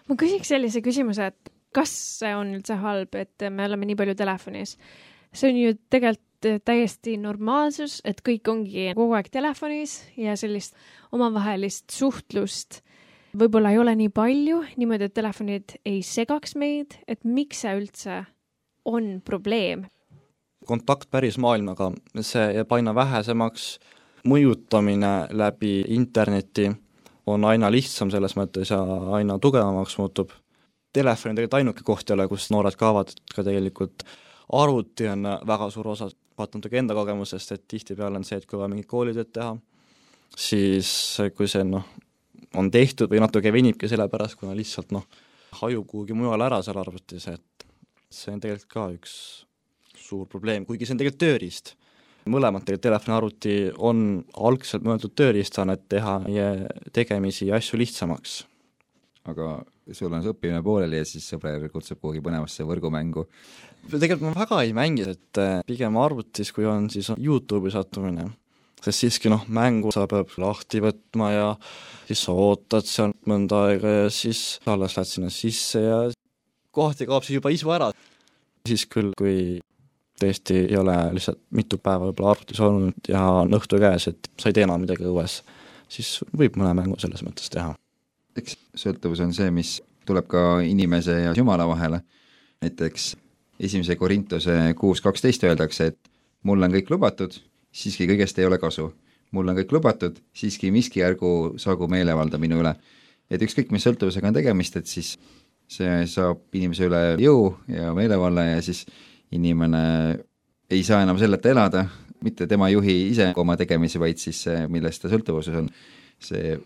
Ma 0.08 0.16
küsiks 0.18 0.52
sellise 0.52 0.82
küsimuse, 0.84 1.30
et 1.32 1.52
kas 1.76 1.92
see 2.20 2.32
on 2.36 2.54
üldse 2.56 2.78
halb, 2.80 3.14
et 3.18 3.48
me 3.52 3.68
oleme 3.68 3.88
nii 3.88 3.98
palju 3.98 4.16
telefonis? 4.18 4.76
see 5.32 5.52
on 5.52 5.60
ju 5.60 5.76
tegelikult 5.92 6.24
täiesti 6.64 7.16
normaalsus, 7.18 7.98
et 8.06 8.22
kõik 8.24 8.48
ongi 8.48 8.92
kogu 8.96 9.16
aeg 9.18 9.26
telefonis 9.34 9.98
ja 10.16 10.36
sellist 10.38 10.76
omavahelist 11.12 11.90
suhtlust 11.90 12.80
võib-olla 13.36 13.72
ei 13.74 13.78
ole 13.78 13.94
nii 13.98 14.10
palju, 14.14 14.62
niimoodi, 14.78 15.08
et 15.08 15.14
telefonid 15.14 15.76
ei 15.86 16.00
segaks 16.06 16.54
meid, 16.58 16.98
et 17.08 17.24
miks 17.24 17.64
see 17.64 17.76
üldse 17.82 18.24
on 18.88 19.18
probleem? 19.24 19.86
kontakt 20.68 21.08
päris 21.08 21.38
maailmaga, 21.40 21.86
see 22.20 22.42
jääb 22.58 22.72
aina 22.76 22.92
vähesemaks, 22.92 23.78
mõjutamine 24.28 25.30
läbi 25.32 25.78
interneti 25.94 26.66
on 27.34 27.44
aina 27.48 27.70
lihtsam 27.72 28.12
selles 28.12 28.36
mõttes 28.38 28.72
ja 28.72 28.78
aina 29.16 29.38
tugevamaks 29.42 29.98
muutub. 30.00 30.32
Telefon 30.92 31.32
on 31.32 31.38
tegelikult 31.38 31.58
ainuke 31.58 31.84
koht 31.86 32.10
ole, 32.14 32.26
kus 32.30 32.48
noored 32.54 32.76
kaovad, 32.78 33.12
ka 33.34 33.44
tegelikult 33.46 34.04
arvuti 34.56 35.08
on 35.12 35.26
väga 35.46 35.68
suur 35.70 35.90
osa, 35.92 36.08
vaatan 36.38 36.62
natuke 36.62 36.78
enda 36.80 36.96
kogemusest, 36.96 37.52
et 37.52 37.64
tihtipeale 37.68 38.20
on 38.20 38.24
see, 38.24 38.38
et 38.40 38.46
kui 38.48 38.58
vaja 38.58 38.70
mingit 38.72 38.88
koolitööd 38.88 39.32
teha, 39.34 39.52
siis 40.36 40.90
kui 41.36 41.50
see 41.50 41.64
noh, 41.68 41.84
on 42.56 42.70
tehtud 42.72 43.10
või 43.12 43.20
natuke 43.22 43.52
venibki 43.52 43.90
selle 43.90 44.08
pärast, 44.08 44.38
kuna 44.40 44.56
lihtsalt 44.56 44.94
noh, 44.96 45.04
hajub 45.60 45.86
kuhugi 45.88 46.16
mujale 46.16 46.48
ära 46.48 46.62
seal 46.64 46.80
arvutis, 46.80 47.28
et 47.28 47.68
see 48.08 48.32
on 48.32 48.40
tegelikult 48.40 48.72
ka 48.72 48.86
üks 48.96 49.14
suur 49.98 50.28
probleem, 50.30 50.64
kuigi 50.64 50.86
see 50.86 50.96
on 50.96 51.02
tegelikult 51.02 51.24
tööriist. 51.24 51.74
Mõlemad 52.30 52.64
tegelikult 52.66 52.86
telefon 52.88 53.12
ja 53.12 53.18
arvuti 53.20 53.56
on 53.90 54.04
algselt 54.48 54.86
mõeldud 54.86 55.14
tööriistana, 55.18 55.76
et 55.76 55.88
teha 55.90 56.18
meie 56.26 56.48
tegemisi 56.94 57.50
ja 57.50 57.58
asju 57.60 57.80
lihtsamaks. 57.80 58.42
aga 59.28 59.58
sul 59.92 60.12
on 60.12 60.22
see 60.24 60.32
õppimine 60.32 60.62
pooleli 60.64 61.00
ja 61.00 61.06
siis 61.08 61.26
sõber 61.28 61.66
kutsub 61.72 62.00
kuhugi 62.00 62.24
põnevasse 62.24 62.64
võrgumängu? 62.64 63.26
tegelikult 63.88 64.28
ma 64.28 64.34
väga 64.44 64.62
ei 64.64 64.74
mängi, 64.76 65.08
et 65.08 65.40
eh, 65.40 65.60
pigem 65.66 65.96
arvutis, 65.96 66.52
kui 66.52 66.66
on 66.68 66.90
siis 66.92 67.10
Youtube'i 67.16 67.72
sattumine 67.72 68.28
sest 68.84 69.02
siiski 69.02 69.30
noh, 69.32 69.44
mängu 69.50 69.92
sa 69.94 70.06
pead 70.10 70.34
lahti 70.40 70.82
võtma 70.82 71.30
ja 71.32 71.46
siis 72.08 72.22
sa 72.26 72.34
ootad 72.36 72.86
seal 72.86 73.14
mõnda 73.28 73.64
aega 73.68 73.94
ja 73.94 74.10
siis 74.12 74.60
alles 74.66 74.96
lähed 74.96 75.10
sinna 75.10 75.32
sisse 75.34 75.82
ja 75.82 75.98
kohati 76.74 77.08
kaob 77.08 77.26
siis 77.26 77.38
juba 77.40 77.52
isu 77.54 77.72
ära. 77.74 77.90
siis 78.68 78.84
küll, 78.86 79.12
kui 79.18 79.58
tõesti 80.20 80.64
ei 80.66 80.76
ole 80.76 80.96
lihtsalt 81.16 81.40
mitu 81.54 81.78
päeva 81.82 82.08
võib-olla 82.08 82.34
arvutis 82.34 82.60
olnud 82.64 83.10
ja 83.10 83.22
on 83.42 83.54
õhtu 83.58 83.80
käes, 83.82 84.08
et 84.10 84.30
sa 84.40 84.50
ei 84.50 84.56
tee 84.56 84.66
enam 84.66 84.82
midagi 84.82 85.06
õues, 85.08 85.40
siis 85.88 86.18
võib 86.36 86.58
mõne 86.60 86.74
mängu 86.78 86.98
selles 87.00 87.24
mõttes 87.26 87.50
teha. 87.52 87.74
eks 88.38 88.58
sõltuvus 88.78 89.22
on 89.24 89.32
see, 89.34 89.50
mis 89.50 89.78
tuleb 90.06 90.28
ka 90.30 90.60
inimese 90.64 91.16
ja 91.22 91.32
Jumala 91.36 91.66
vahele. 91.68 92.00
näiteks 92.62 93.16
esimese 93.60 93.96
Korintuse 93.96 94.74
kuus 94.78 95.00
kaksteist 95.00 95.44
öeldakse, 95.44 95.86
et 95.86 95.98
mulle 96.42 96.66
on 96.66 96.74
kõik 96.74 96.90
lubatud, 96.90 97.34
siiski 97.72 98.06
kõigest 98.08 98.38
ei 98.38 98.46
ole 98.46 98.58
kasu. 98.58 98.92
mulle 99.30 99.52
on 99.52 99.58
kõik 99.58 99.72
lubatud, 99.72 100.20
siiski 100.32 100.70
miski 100.70 101.02
ärgu 101.04 101.58
saagu 101.60 101.88
meelevalda 101.88 102.38
minu 102.38 102.60
üle. 102.62 102.74
et 103.30 103.42
ükskõik, 103.42 103.70
mis 103.70 103.84
sõltuvusega 103.84 104.28
on 104.28 104.34
tegemist, 104.34 104.76
et 104.76 104.86
siis 104.86 105.18
see 105.68 106.06
saab 106.06 106.38
inimese 106.52 106.86
üle 106.88 107.00
jõu 107.20 107.56
ja 107.68 107.92
meelevalla 107.94 108.44
ja 108.54 108.62
siis 108.62 108.86
inimene 109.36 109.82
ei 110.70 110.82
saa 110.84 111.02
enam 111.02 111.18
selleta 111.20 111.50
elada, 111.50 111.84
mitte 112.24 112.46
tema 112.46 112.68
juhi 112.72 112.96
ise 113.10 113.32
oma 113.36 113.56
tegemisi, 113.56 114.00
vaid 114.00 114.20
siis 114.20 114.42
see, 114.46 114.66
millest 114.72 115.02
ta 115.02 115.10
sõltuvuses 115.12 115.56
on, 115.60 115.68
see 116.22 116.56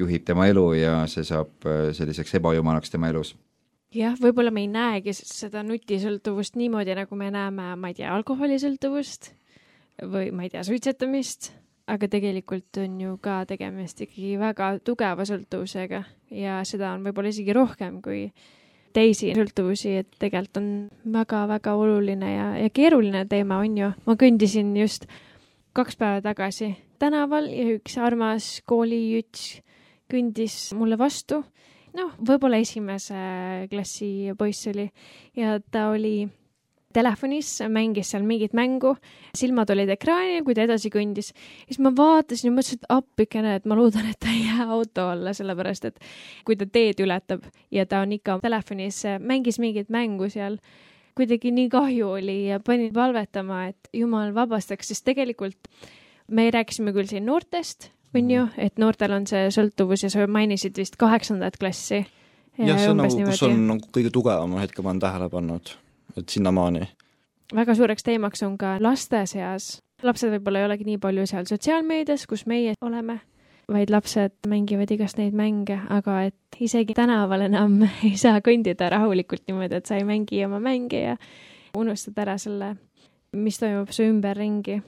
juhib 0.00 0.24
tema 0.24 0.46
elu 0.48 0.64
ja 0.78 0.94
see 1.10 1.24
saab 1.26 1.68
äh, 1.68 1.90
selliseks 1.96 2.38
ebajumalaks 2.40 2.92
tema 2.92 3.10
elus. 3.12 3.34
jah, 3.94 4.14
võib-olla 4.20 4.52
me 4.54 4.64
ei 4.64 4.70
näegi 4.70 5.14
seda 5.16 5.64
nutisõltuvust 5.66 6.56
niimoodi, 6.56 6.94
nagu 6.96 7.16
me 7.18 7.30
näeme, 7.34 7.72
ma 7.76 7.90
ei 7.90 7.98
tea, 7.98 8.12
alkoholisõltuvust 8.14 9.32
või 10.12 10.30
ma 10.32 10.46
ei 10.46 10.52
tea, 10.52 10.62
suitsetamist, 10.64 11.50
aga 11.90 12.08
tegelikult 12.08 12.78
on 12.80 13.00
ju 13.02 13.16
ka 13.22 13.42
tegemist 13.50 14.00
ikkagi 14.06 14.36
väga 14.40 14.72
tugeva 14.86 15.26
sõltuvusega 15.26 16.04
ja 16.32 16.60
seda 16.68 16.94
on 16.94 17.04
võib-olla 17.04 17.34
isegi 17.34 17.56
rohkem 17.56 17.98
kui 18.04 18.28
teisi 18.92 19.32
sõltuvusi, 19.36 19.96
et 20.02 20.08
tegelikult 20.18 20.60
on 20.60 20.70
väga-väga 21.14 21.74
oluline 21.78 22.34
ja, 22.34 22.46
ja 22.64 22.70
keeruline 22.74 23.24
teema, 23.30 23.60
on 23.64 23.76
ju. 23.78 23.90
ma 24.06 24.16
kõndisin 24.20 24.72
just 24.78 25.06
kaks 25.76 25.98
päeva 26.00 26.22
tagasi 26.24 26.74
tänaval 27.00 27.48
ja 27.48 27.68
üks 27.76 27.96
armas 28.02 28.58
koolijüts 28.68 29.60
kõndis 30.10 30.56
mulle 30.76 30.98
vastu. 30.98 31.44
noh, 31.96 32.12
võib-olla 32.18 32.60
esimese 32.62 33.66
klassi 33.70 34.30
poiss 34.38 34.68
oli 34.70 34.90
ja 35.38 35.58
ta 35.70 35.88
oli 35.90 36.28
telefonis, 36.94 37.52
mängis 37.70 38.10
seal 38.12 38.24
mingit 38.26 38.54
mängu, 38.56 38.94
silmad 39.36 39.70
olid 39.70 39.92
ekraanil, 39.94 40.42
kui 40.46 40.56
ta 40.56 40.64
edasi 40.66 40.90
kõndis. 40.92 41.32
siis 41.68 41.78
ma 41.82 41.92
vaatasin 41.96 42.50
ja 42.50 42.54
mõtlesin, 42.54 42.80
et 42.80 42.90
appikene, 42.96 43.54
et 43.60 43.68
ma 43.70 43.78
loodan, 43.78 44.08
et 44.10 44.18
ta 44.20 44.32
ei 44.32 44.44
jää 44.48 44.66
auto 44.66 45.08
alla, 45.12 45.34
sellepärast 45.36 45.86
et 45.90 46.00
kui 46.44 46.56
ta 46.58 46.66
teed 46.66 47.02
ületab 47.04 47.46
ja 47.70 47.86
ta 47.86 48.02
on 48.04 48.12
ikka 48.18 48.40
telefonis, 48.42 49.02
mängis 49.20 49.60
mingit 49.62 49.90
mängu 49.90 50.30
seal, 50.30 50.58
kuidagi 51.18 51.52
nii 51.54 51.68
kahju 51.70 52.10
oli 52.18 52.38
ja 52.48 52.60
panin 52.64 52.92
palvetama, 52.94 53.66
et 53.70 53.90
jumal 53.94 54.34
vabastaks, 54.34 54.90
sest 54.90 55.06
tegelikult 55.06 55.58
me 56.30 56.48
rääkisime 56.50 56.94
küll 56.94 57.10
siin 57.10 57.26
noortest, 57.26 57.90
on 58.14 58.30
ju, 58.30 58.46
et 58.58 58.78
noortel 58.82 59.14
on 59.14 59.26
see 59.30 59.50
sõltuvus 59.54 60.06
ja 60.06 60.10
sa 60.10 60.26
mainisid 60.26 60.78
vist 60.78 60.98
kaheksandat 60.98 61.58
klassi. 61.60 62.02
jah, 62.58 62.78
see 62.78 62.90
on 62.90 62.98
nagu, 62.98 63.22
kus 63.30 63.44
on 63.46 63.62
nagu 63.68 63.94
kõige 63.94 64.10
tugevam 64.14 64.58
hetkel 64.58 64.84
ma 64.84 64.90
olen 64.90 65.04
tähele 65.06 65.30
pannud 65.30 65.70
et 66.16 66.28
sinnamaani. 66.28 66.88
väga 67.54 67.74
suureks 67.74 68.06
teemaks 68.06 68.42
on 68.42 68.58
ka 68.58 68.76
laste 68.80 69.24
seas, 69.26 69.80
lapsed 70.02 70.30
võib-olla 70.36 70.62
ei 70.62 70.68
olegi 70.68 70.86
nii 70.86 70.98
palju 71.02 71.26
seal 71.26 71.48
sotsiaalmeedias, 71.48 72.26
kus 72.30 72.46
meie 72.46 72.74
oleme, 72.80 73.20
vaid 73.70 73.90
lapsed 73.90 74.48
mängivad 74.50 74.90
igast 74.90 75.18
neid 75.18 75.34
mänge, 75.36 75.78
aga 75.90 76.20
et 76.28 76.60
isegi 76.60 76.94
tänaval 76.94 77.46
enam 77.46 77.80
ei 78.06 78.16
saa 78.20 78.42
kõndida 78.44 78.90
rahulikult 78.90 79.46
niimoodi, 79.48 79.80
et 79.80 79.90
sa 79.90 79.98
ei 79.98 80.06
mängi 80.08 80.44
oma 80.46 80.60
mänge 80.62 81.02
ja 81.02 81.16
unustad 81.76 82.18
ära 82.18 82.38
selle, 82.38 82.74
mis 83.36 83.58
toimub 83.58 83.90
su 83.94 84.06
ümberringi. 84.06 84.80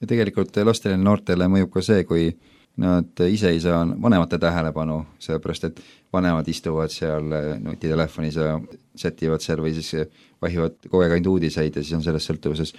ja 0.00 0.06
tegelikult 0.06 0.56
lastele 0.64 0.96
ja 0.96 1.00
noortele 1.02 1.48
mõjub 1.48 1.72
ka 1.72 1.82
see, 1.84 2.04
kui 2.04 2.30
nad 2.76 3.22
ise 3.28 3.50
ei 3.50 3.60
saa 3.60 3.84
vanemate 4.02 4.38
tähelepanu, 4.38 4.98
sellepärast 5.18 5.64
et 5.64 5.80
vanemad 6.12 6.48
istuvad 6.48 6.92
seal 6.92 7.30
nutitelefonis 7.62 8.36
ja 8.36 8.58
sätivad 8.96 9.44
seal 9.44 9.62
või 9.64 9.72
siis 9.76 10.08
vahivad 10.42 10.76
kogu 10.88 11.04
aeg 11.04 11.16
ainult 11.16 11.32
uudiseid 11.36 11.76
ja 11.76 11.84
siis 11.84 11.96
on 11.96 12.04
sellest 12.04 12.30
sõltuvuses. 12.30 12.74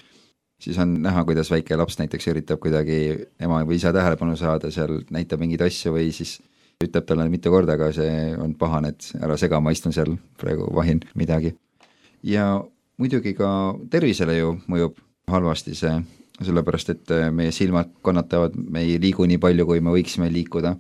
siis 0.62 0.78
on 0.78 1.02
näha, 1.02 1.24
kuidas 1.24 1.52
väike 1.52 1.76
laps 1.78 2.00
näiteks 2.00 2.28
üritab 2.28 2.60
kuidagi 2.60 3.28
ema 3.40 3.64
või 3.66 3.78
isa 3.78 3.94
tähelepanu 3.94 4.38
saada, 4.38 4.72
seal 4.72 5.02
näitab 5.10 5.40
mingeid 5.40 5.62
asju 5.62 5.94
või 5.94 6.12
siis 6.12 6.40
ütleb 6.84 7.06
talle 7.06 7.30
mitu 7.30 7.50
korda, 7.50 7.74
aga 7.74 7.92
see 7.94 8.36
on 8.38 8.54
pahane, 8.56 8.94
et 8.94 9.12
ära 9.22 9.38
sega, 9.38 9.60
ma 9.60 9.74
istun 9.74 9.94
seal 9.94 10.18
praegu 10.38 10.70
vahin 10.74 11.02
midagi. 11.16 11.56
ja 12.24 12.64
muidugi 12.98 13.34
ka 13.34 13.50
tervisele 13.90 14.38
ju 14.38 14.58
mõjub 14.68 14.98
halvasti 15.28 15.76
see 15.76 15.94
sellepärast 16.46 16.94
et 16.94 17.12
äh, 17.14 17.30
meie 17.34 17.52
silmad 17.56 17.90
kannatavad, 18.06 18.56
me 18.58 18.84
ei 18.86 18.98
liigu 19.02 19.26
nii 19.26 19.40
palju, 19.42 19.66
kui 19.70 19.82
me 19.82 19.94
võiksime 19.96 20.30
liikuda. 20.34 20.76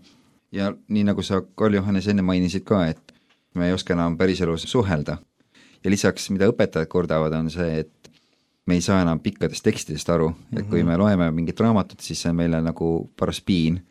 ja 0.52 0.72
nii, 0.88 1.04
nagu 1.10 1.24
sa, 1.26 1.42
Karl-Johannes, 1.42 2.08
enne 2.08 2.26
mainisid 2.26 2.66
ka, 2.68 2.86
et 2.88 3.14
me 3.58 3.68
ei 3.68 3.74
oska 3.74 3.96
enam 3.96 4.18
päriselus 4.18 4.68
suhelda. 4.70 5.18
ja 5.84 5.92
lisaks, 5.92 6.30
mida 6.30 6.50
õpetajad 6.52 6.90
kordavad, 6.92 7.34
on 7.34 7.50
see, 7.54 7.84
et 7.86 8.12
me 8.68 8.78
ei 8.78 8.82
saa 8.84 9.02
enam 9.02 9.20
pikkadest 9.24 9.64
tekstidest 9.64 10.10
aru, 10.12 10.32
et 10.54 10.66
kui 10.68 10.84
me 10.84 10.94
mhm. 10.94 11.02
loeme 11.02 11.32
mingit 11.32 11.60
raamatut, 11.60 12.02
siis 12.04 12.22
see 12.22 12.34
on 12.34 12.42
meile 12.42 12.62
nagu 12.62 13.10
paras 13.18 13.42
piin. 13.42 13.82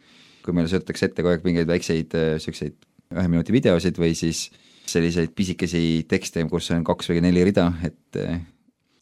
kui 0.45 0.55
meile 0.55 0.71
söödetakse 0.71 1.09
ette 1.09 1.25
kogu 1.25 1.33
aeg 1.35 1.43
mingeid 1.43 1.67
väikseid 1.67 2.13
niisuguseid 2.15 2.77
äh, 2.77 3.19
ühe 3.19 3.29
minuti 3.31 3.55
videosid 3.55 3.97
või 3.99 4.13
siis 4.15 4.47
selliseid 4.87 5.33
pisikesi 5.35 6.05
tekste, 6.07 6.45
kus 6.51 6.71
on 6.71 6.85
kaks 6.87 7.11
või 7.11 7.25
neli 7.25 7.43
rida, 7.49 7.73
et 7.83 8.19
äh, 8.23 8.39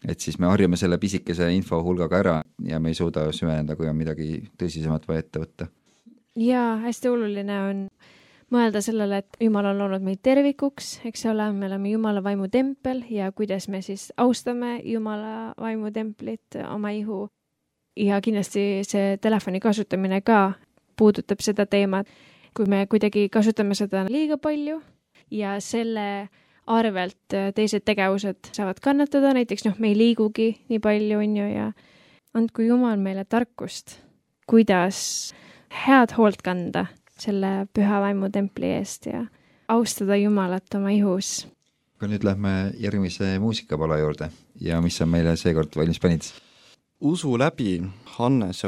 et 0.08 0.20
siis 0.20 0.38
me 0.38 0.46
harjume 0.50 0.76
selle 0.76 0.98
pisikese 1.00 1.48
info 1.54 1.80
hulgaga 1.84 2.18
ära 2.18 2.34
ja 2.68 2.80
me 2.80 2.92
ei 2.92 2.98
suuda 2.98 3.26
süveneda, 3.32 3.76
kui 3.76 3.88
on 3.88 3.96
midagi 3.96 4.42
tõsisemat 4.60 5.08
vaja 5.08 5.24
ette 5.24 5.42
võtta. 5.42 5.68
jaa, 6.36 6.76
hästi 6.84 7.08
oluline 7.08 7.60
on 7.70 7.86
mõelda 8.54 8.82
sellele, 8.84 9.22
et 9.22 9.38
Jumal 9.40 9.70
on 9.70 9.78
loonud 9.78 10.04
meid 10.04 10.20
tervikuks, 10.22 10.98
eks 11.08 11.26
ole, 11.30 11.48
me 11.52 11.68
oleme 11.70 11.90
Jumala 11.94 12.22
vaimu 12.24 12.48
tempel 12.52 13.02
ja 13.10 13.30
kuidas 13.32 13.68
me 13.68 13.82
siis 13.82 14.10
austame 14.16 14.80
Jumala 14.84 15.54
vaimu 15.60 15.90
templit, 15.92 16.60
oma 16.70 16.90
ihu. 16.90 17.28
ja 17.96 18.20
kindlasti 18.20 18.82
see 18.82 19.18
telefoni 19.22 19.60
kasutamine 19.60 20.20
ka 20.20 20.54
puudutab 20.98 21.40
seda 21.40 21.66
teemat, 21.66 22.08
kui 22.54 22.66
me 22.66 22.86
kuidagi 22.90 23.28
kasutame 23.28 23.74
seda 23.74 24.04
liiga 24.10 24.38
palju 24.38 24.80
ja 25.30 25.60
selle 25.60 26.28
arvelt 26.66 27.34
äh, 27.36 27.52
teised 27.54 27.84
tegevused 27.84 28.50
saavad 28.56 28.80
kannatada, 28.84 29.34
näiteks 29.36 29.66
noh, 29.66 29.78
me 29.78 29.92
ei 29.92 29.98
liigugi 29.98 30.50
nii 30.70 30.80
palju, 30.82 31.20
on 31.20 31.36
ju, 31.36 31.48
ja 31.50 31.70
andku 32.34 32.64
Jumal 32.66 33.00
meile 33.00 33.24
tarkust, 33.28 33.98
kuidas 34.50 35.34
head 35.84 36.14
hoolt 36.16 36.42
kanda 36.44 36.86
selle 37.20 37.66
püha 37.74 38.00
vaimu 38.02 38.30
templi 38.34 38.72
eest 38.74 39.06
ja 39.10 39.24
austada 39.68 40.16
Jumalat 40.16 40.74
oma 40.74 40.92
ihus. 40.94 41.46
aga 41.98 42.10
nüüd 42.10 42.24
lähme 42.26 42.54
järgmise 42.80 43.36
muusikapala 43.40 43.98
juurde 44.00 44.30
ja 44.60 44.80
mis 44.84 44.98
sa 44.98 45.06
meile 45.06 45.36
seekord 45.40 45.76
valmis 45.76 46.00
panid? 46.00 46.26
usu 47.00 47.38
läbi, 47.38 47.82
Hannes 48.16 48.64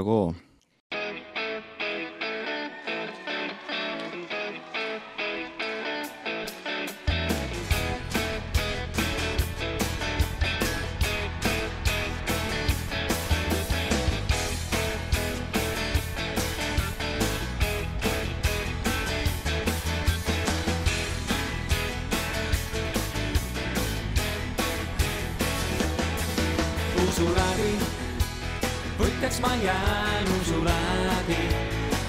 kindlaks 29.26 29.40
ma 29.40 29.64
jään, 29.64 30.24
usu 30.40 30.64
läbi. 30.64 31.38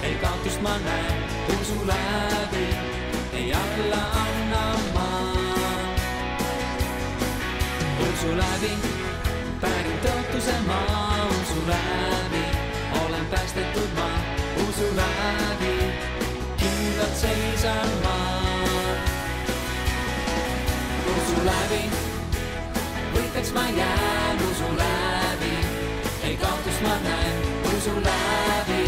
ei 0.02 0.14
kaotust 0.14 0.60
ma 0.62 0.78
näen, 0.78 1.24
usu 1.60 1.86
läbi. 1.86 2.66
ei 3.32 3.54
alla 3.54 3.96
anna 3.96 4.78
ma. 4.94 5.08
usu 8.08 8.36
läbi, 8.36 8.70
pärin 9.60 9.98
tõotuse 10.04 10.54
ma, 10.66 10.80
usu 11.42 11.60
läbi. 11.66 12.44
olen 13.02 13.26
päästetud 13.26 13.90
ma, 13.96 14.10
usu 14.68 14.86
läbi. 14.96 15.74
kindlalt 16.56 17.16
seisan 17.16 17.88
ma. 18.04 18.18
usu 21.16 21.44
läbi, 21.44 21.82
võitjaks 23.14 23.52
ma 23.52 23.68
jään, 23.68 24.36
usu 24.50 24.76
läbi 24.76 25.27
kus 26.78 26.86
ma 26.86 26.96
näen 27.02 27.38
usu 27.76 27.94
läbi, 28.06 28.82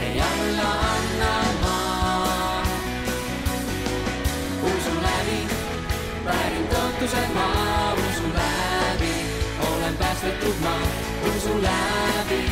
ei 0.00 0.20
alla 0.20 0.70
anna 0.92 1.34
ma. 1.62 2.62
usu 4.62 4.94
läbi, 5.02 5.38
väärin 6.24 6.66
tõotused 6.72 7.30
ma, 7.34 7.46
usu 7.94 8.32
läbi, 8.34 9.12
olen 9.70 9.96
päästetud 9.96 10.58
ma, 10.64 10.74
usu 11.36 11.54
läbi, 11.62 12.42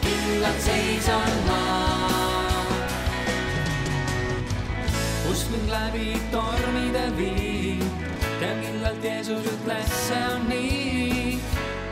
kindlalt 0.00 0.60
seisan 0.60 1.32
ma. 1.48 1.62
usk 5.30 5.48
mind 5.50 5.70
läbi 5.70 6.20
tormide 6.30 7.06
viib, 7.16 7.88
tean 8.40 8.60
kindlalt 8.60 9.04
Jeesus 9.04 9.52
ütles, 9.54 9.96
see 10.08 10.26
on 10.34 10.48
nii 10.48 11.33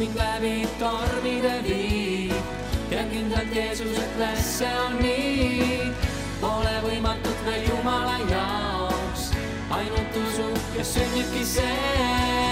mind 0.00 0.16
läbi 0.16 0.66
tormide 0.78 1.56
viib, 1.64 2.32
tean 2.88 3.10
kindlalt 3.12 3.52
Jeesus 3.52 3.98
ütles, 4.00 4.46
see 4.58 4.70
on 4.86 4.96
nii. 5.02 5.90
Pole 6.40 6.72
võimatut 6.86 7.42
veel 7.44 7.66
Jumala 7.68 8.16
jaoks, 8.30 9.28
ainult 9.76 10.16
usu 10.22 10.48
ja 10.78 10.86
sünnibki 10.94 11.44
see 11.44 12.49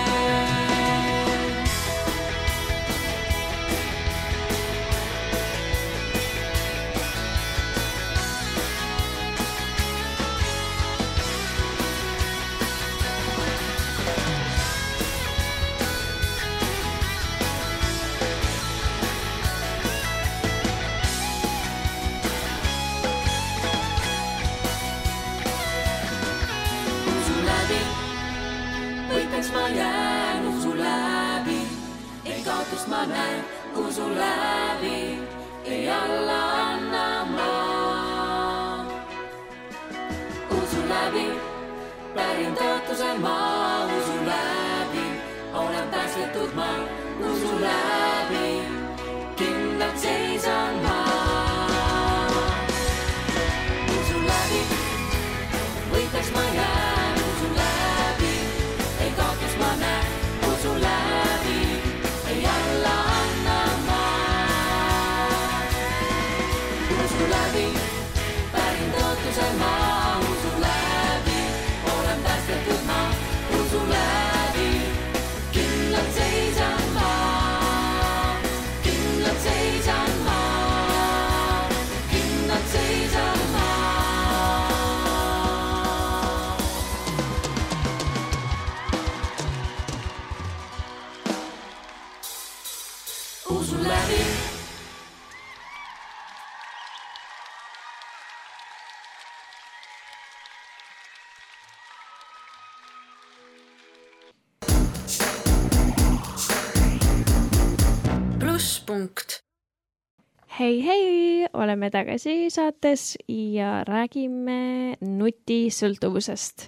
hei, 110.58 110.78
hei, 110.82 111.46
oleme 111.54 111.86
tagasi 111.94 112.48
saates 112.50 113.12
ja 113.30 113.82
räägime 113.86 114.96
nutisõltuvusest. 115.06 116.66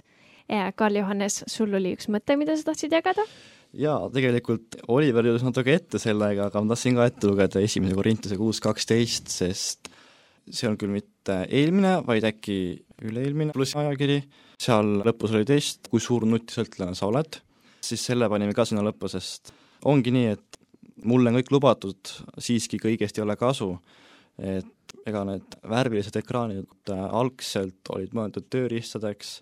Karl-Johannes, 0.75 1.41
sul 1.47 1.71
oli 1.75 1.93
üks 1.95 2.07
mõte, 2.11 2.35
mida 2.39 2.55
sa 2.55 2.71
tahtsid 2.71 2.95
jagada? 2.95 3.25
jaa, 3.71 4.09
tegelikult 4.11 4.75
Oliver 4.91 5.29
jõudis 5.29 5.45
natuke 5.47 5.75
ette 5.77 5.99
sellega, 6.01 6.49
aga 6.49 6.59
ma 6.59 6.73
tahtsin 6.73 6.97
ka 6.97 7.05
ette 7.07 7.29
lugeda 7.29 7.61
esimese 7.63 7.95
Korintuse 7.95 8.35
kuus 8.35 8.59
kaksteist, 8.63 9.31
sest 9.31 9.87
see 10.51 10.67
on 10.67 10.75
küll 10.79 10.91
mitte 10.91 11.37
eelmine, 11.47 12.01
vaid 12.03 12.27
äkki 12.27 12.57
üle-eelmine 13.07 13.55
pluss 13.55 13.77
ajakiri, 13.79 14.19
seal 14.59 14.97
lõpus 15.07 15.35
oli 15.37 15.47
test, 15.47 15.87
kui 15.87 16.03
suur 16.03 16.27
nutisõltlane 16.27 16.99
sa 16.99 17.07
oled, 17.07 17.39
siis 17.79 18.03
selle 18.11 18.27
panime 18.31 18.55
ka 18.55 18.67
sinna 18.67 18.83
lõppu, 18.83 19.07
sest 19.11 19.53
ongi 19.87 20.11
nii, 20.15 20.35
et 20.35 20.50
mulle 21.05 21.31
on 21.31 21.39
kõik 21.39 21.51
lubatud, 21.53 22.13
siiski 22.37 22.79
kõigest 22.81 23.17
ei 23.17 23.25
ole 23.25 23.35
kasu. 23.39 23.75
et 24.41 24.93
ega 25.05 25.23
need 25.27 25.55
värvilised 25.69 26.15
ekraanid 26.17 26.89
äh, 26.89 27.01
algselt 27.13 27.89
olid 27.93 28.13
mõeldud 28.15 28.47
tööriistadeks, 28.49 29.41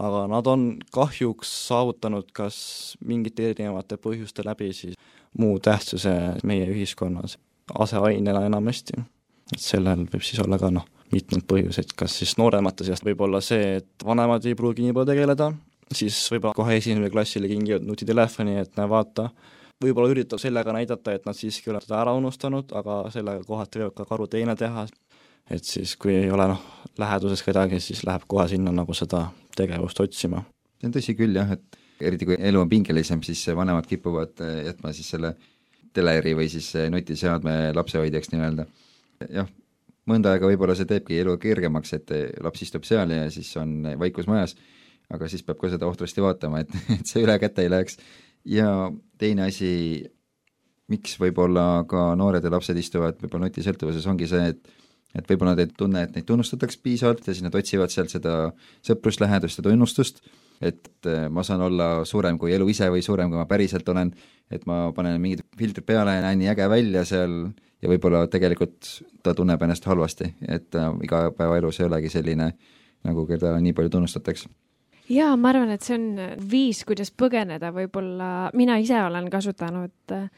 aga 0.00 0.24
nad 0.30 0.46
on 0.48 0.64
kahjuks 0.94 1.50
saavutanud 1.66 2.30
kas 2.32 2.96
mingite 3.04 3.50
erinevate 3.50 3.98
põhjuste 4.00 4.44
läbi 4.46 4.70
siis 4.76 4.96
muu 5.38 5.58
tähtsuse 5.62 6.14
meie 6.46 6.68
ühiskonnas, 6.70 7.36
aseainena 7.78 8.44
enamasti. 8.46 9.02
et 9.52 9.60
sellel 9.60 10.06
võib 10.06 10.24
siis 10.24 10.40
olla 10.42 10.58
ka 10.58 10.70
noh, 10.70 10.86
mitmeid 11.12 11.46
põhjuseid, 11.50 11.94
kas 11.98 12.14
siis 12.22 12.36
nooremate 12.38 12.86
seast 12.86 13.04
võib 13.06 13.20
olla 13.26 13.40
see, 13.44 13.80
et 13.80 14.06
vanemad 14.06 14.46
ei 14.46 14.56
pruugi 14.58 14.86
nii 14.86 14.94
palju 14.94 15.10
tegeleda, 15.10 15.50
siis 15.92 16.18
võib-olla 16.32 16.56
kohe 16.56 16.76
esimesele 16.78 17.10
klassile 17.10 17.50
kingivad 17.50 17.86
nutitelefoni, 17.86 18.58
et 18.62 18.78
näe, 18.78 18.88
vaata, 18.90 19.30
võib-olla 19.84 20.12
üritab 20.12 20.40
sellega 20.42 20.74
näidata, 20.76 21.14
et 21.16 21.26
nad 21.28 21.36
siiski 21.36 21.72
on 21.72 21.80
seda 21.80 22.00
ära 22.02 22.14
unustanud, 22.16 22.72
aga 22.76 23.02
sellega 23.12 23.44
kohati 23.46 23.84
võib 23.84 23.94
ka 23.96 24.06
karu 24.08 24.26
teine 24.30 24.56
teha, 24.56 24.86
et 25.50 25.64
siis, 25.64 25.96
kui 26.00 26.14
ei 26.14 26.30
ole 26.30 26.48
noh, 26.52 26.64
läheduses 27.00 27.42
kedagi, 27.46 27.80
siis 27.80 28.04
läheb 28.06 28.26
kohe 28.28 28.48
sinna 28.50 28.72
nagu 28.74 28.94
seda 28.94 29.28
tegevust 29.56 30.00
otsima. 30.00 30.44
see 30.80 30.88
on 30.88 30.96
tõsi 30.96 31.16
küll 31.16 31.36
jah, 31.36 31.50
et 31.56 31.80
eriti 32.00 32.28
kui 32.28 32.36
elu 32.38 32.60
on 32.60 32.68
pingelisem, 32.68 33.22
siis 33.22 33.42
vanemad 33.56 33.88
kipuvad 33.88 34.40
eh, 34.44 34.60
jätma 34.70 34.92
siis 34.96 35.10
selle 35.14 35.34
teleri 35.96 36.34
või 36.36 36.48
siis 36.52 36.68
eh, 36.78 36.88
nutiseadme 36.92 37.72
lapsehoidjaks 37.76 38.32
nii-öelda. 38.32 38.66
jah, 39.28 39.48
mõnda 40.08 40.34
aega 40.34 40.48
võib-olla 40.48 40.76
see 40.78 40.88
teebki 40.88 41.20
elu 41.20 41.36
kergemaks, 41.40 41.94
et 41.98 42.14
eh, 42.16 42.26
laps 42.44 42.64
istub 42.66 42.86
seal 42.88 43.12
ja 43.14 43.28
siis 43.32 43.50
on 43.60 43.94
vaikus 44.00 44.30
majas, 44.30 44.56
aga 45.10 45.28
siis 45.28 45.44
peab 45.46 45.60
ka 45.60 45.72
seda 45.72 45.88
ohtrasti 45.90 46.24
vaatama, 46.24 46.64
et, 46.64 46.74
et 46.98 47.06
see 47.06 47.24
üle 47.24 47.36
käte 47.42 47.66
ei 47.66 47.72
läheks. 47.72 48.00
Ja 48.44 48.90
teine 49.20 49.48
asi, 49.48 49.72
miks 50.90 51.16
võib-olla 51.20 51.84
ka 51.88 52.10
noored 52.18 52.44
ja 52.44 52.52
lapsed 52.52 52.78
istuvad 52.78 53.18
võib-olla 53.20 53.48
nutisõltuvuses, 53.48 54.06
ongi 54.10 54.30
see, 54.30 54.52
et 54.54 54.76
et 55.10 55.26
võib-olla 55.26 55.56
nad 55.56 55.64
ei 55.64 55.70
tunne, 55.74 56.04
et 56.06 56.12
neid 56.14 56.26
tunnustatakse 56.28 56.78
piisavalt 56.84 57.24
ja 57.26 57.34
siis 57.34 57.42
nad 57.42 57.56
otsivad 57.58 57.90
sealt 57.90 58.12
seda 58.12 58.34
sõpruslähedust 58.86 59.58
ja 59.58 59.64
tunnustust, 59.66 60.20
et 60.62 61.08
eh, 61.08 61.24
ma 61.32 61.42
saan 61.46 61.64
olla 61.66 62.04
suurem 62.06 62.38
kui 62.38 62.52
elu 62.54 62.68
ise 62.70 62.90
või 62.92 63.02
suurem, 63.02 63.32
kui 63.32 63.40
ma 63.40 63.48
päriselt 63.50 63.88
olen, 63.90 64.12
et 64.54 64.66
ma 64.70 64.92
panen 64.94 65.18
mingid 65.22 65.42
filtrid 65.58 65.86
peale 65.88 66.14
ja 66.14 66.24
näen 66.24 66.38
nii 66.42 66.52
äge 66.52 66.68
välja 66.70 67.04
seal 67.08 67.36
ja 67.80 67.90
võib-olla 67.90 68.26
tegelikult 68.30 69.00
ta 69.24 69.34
tunneb 69.36 69.62
ennast 69.62 69.86
halvasti, 69.88 70.34
et 70.48 70.78
äh, 70.78 70.90
igapäevaelus 71.06 71.80
ei 71.80 71.88
olegi 71.88 72.12
selline, 72.12 72.52
nagu 73.08 73.26
keda 73.28 73.56
nii 73.58 73.74
palju 73.76 73.96
tunnustatakse. 73.96 74.50
jaa, 75.10 75.34
ma 75.36 75.50
arvan, 75.52 75.72
et 75.74 75.84
see 75.86 75.96
on 75.98 76.06
viis, 76.50 76.84
kuidas 76.88 77.10
põgeneda, 77.10 77.72
võib-olla 77.74 78.50
mina 78.56 78.78
ise 78.82 78.98
olen 79.02 79.28
kasutanud 79.32 80.14
äh, 80.14 80.28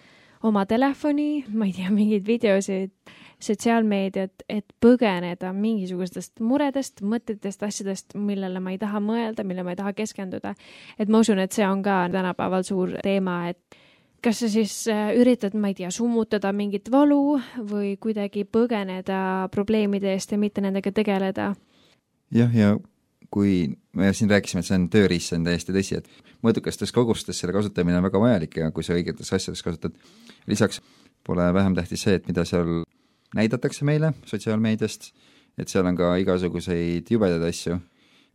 oma 0.49 0.65
telefoni, 0.67 1.45
ma 1.53 1.69
ei 1.69 1.75
tea, 1.77 1.91
mingeid 1.93 2.25
videosid, 2.27 2.93
sotsiaalmeediat, 3.43 4.45
et 4.51 4.75
põgeneda 4.83 5.51
mingisugustest 5.55 6.43
muredest, 6.47 7.03
mõtetest, 7.03 7.65
asjadest, 7.67 8.15
millele 8.15 8.63
ma 8.63 8.75
ei 8.75 8.79
taha 8.79 9.01
mõelda, 9.03 9.45
millele 9.47 9.67
ma 9.67 9.75
ei 9.75 9.81
taha 9.81 9.95
keskenduda. 9.99 10.55
et 10.99 11.09
ma 11.09 11.23
usun, 11.23 11.43
et 11.43 11.53
see 11.53 11.67
on 11.67 11.83
ka 11.83 12.07
tänapäeval 12.13 12.63
suur 12.67 12.97
teema, 13.03 13.49
et 13.51 13.79
kas 14.23 14.39
sa 14.39 14.49
siis 14.49 14.87
äh, 14.89 15.11
üritad, 15.19 15.55
ma 15.59 15.73
ei 15.73 15.75
tea, 15.75 15.91
summutada 15.91 16.53
mingit 16.55 16.91
valu 16.91 17.41
või 17.59 17.97
kuidagi 17.99 18.45
põgeneda 18.45 19.49
probleemide 19.51 20.15
eest 20.15 20.33
ja 20.33 20.39
mitte 20.39 20.63
nendega 20.63 20.93
tegeleda. 20.95 21.53
jah, 22.31 22.55
ja 22.55 22.77
kui 23.31 23.75
me 23.97 24.13
siin 24.17 24.31
rääkisime, 24.31 24.63
et 24.63 24.69
see 24.69 24.79
on 24.79 24.89
tööriist, 24.93 25.31
see 25.31 25.39
on 25.39 25.47
täiesti 25.47 25.75
tõsi, 25.77 25.99
et 26.01 26.09
mõõdukastes 26.45 26.95
kogustes 26.95 27.39
selle 27.43 27.55
kasutamine 27.57 27.99
on 28.01 28.07
väga 28.07 28.21
vajalik 28.23 28.59
ja 28.63 28.71
kui 28.75 28.87
sa 28.87 28.97
õigetes 28.97 29.33
asjades 29.37 29.63
kasutad, 29.65 29.97
lisaks 30.49 30.81
pole 31.27 31.47
vähem 31.55 31.77
tähtis 31.77 32.05
see, 32.07 32.17
et 32.19 32.29
mida 32.31 32.45
seal 32.49 32.83
näidatakse 33.37 33.87
meile 33.89 34.15
sotsiaalmeediast, 34.29 35.11
et 35.61 35.73
seal 35.73 35.87
on 35.89 35.99
ka 35.99 36.15
igasuguseid 36.23 37.11
jubedaid 37.13 37.45
asju, 37.49 37.79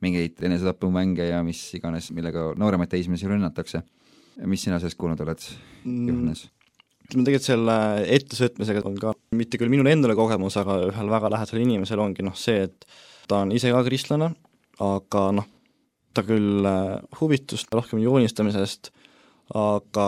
mingeid 0.06 0.38
enesetapumänge 0.46 1.32
ja 1.32 1.42
mis 1.46 1.64
iganes, 1.78 2.12
millega 2.14 2.52
nooremaid 2.60 2.94
teismelisi 2.94 3.30
rünnatakse. 3.30 3.82
mis 4.46 4.62
sina 4.62 4.78
sellest 4.78 4.98
kuulnud 4.98 5.22
oled, 5.26 5.42
Johannes? 5.84 6.48
ütleme 7.08 7.24
tegelikult 7.24 7.48
selle 7.48 7.76
ettesõitmisega 8.14 8.84
on 8.86 8.98
ka 9.00 9.14
mitte 9.34 9.58
küll 9.58 9.72
minul 9.72 9.88
endale 9.90 10.14
kogemus, 10.16 10.58
aga 10.60 10.76
ühel 10.90 11.10
väga 11.10 11.32
lähedasel 11.32 11.64
inimesel 11.64 12.02
ongi 12.04 12.26
noh 12.26 12.36
see, 12.36 12.68
et 12.68 12.86
ta 13.32 13.40
on 13.46 13.54
ise 13.56 13.72
ka 13.72 13.82
kristlane, 13.88 14.34
aga 14.84 15.24
noh, 15.38 15.48
ta 16.14 16.24
küll 16.26 16.66
äh, 16.66 16.98
huvitus 17.20 17.66
rohkem 17.74 18.02
joonistamisest, 18.04 18.92
aga 19.58 20.08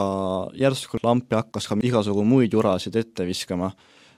järsku 0.58 0.99
lampi 1.03 1.38
hakkas 1.38 1.69
ka 1.69 1.77
igasugu 1.86 2.25
muid 2.27 2.53
jurasid 2.53 2.97
ette 2.99 3.27
viskama, 3.27 3.71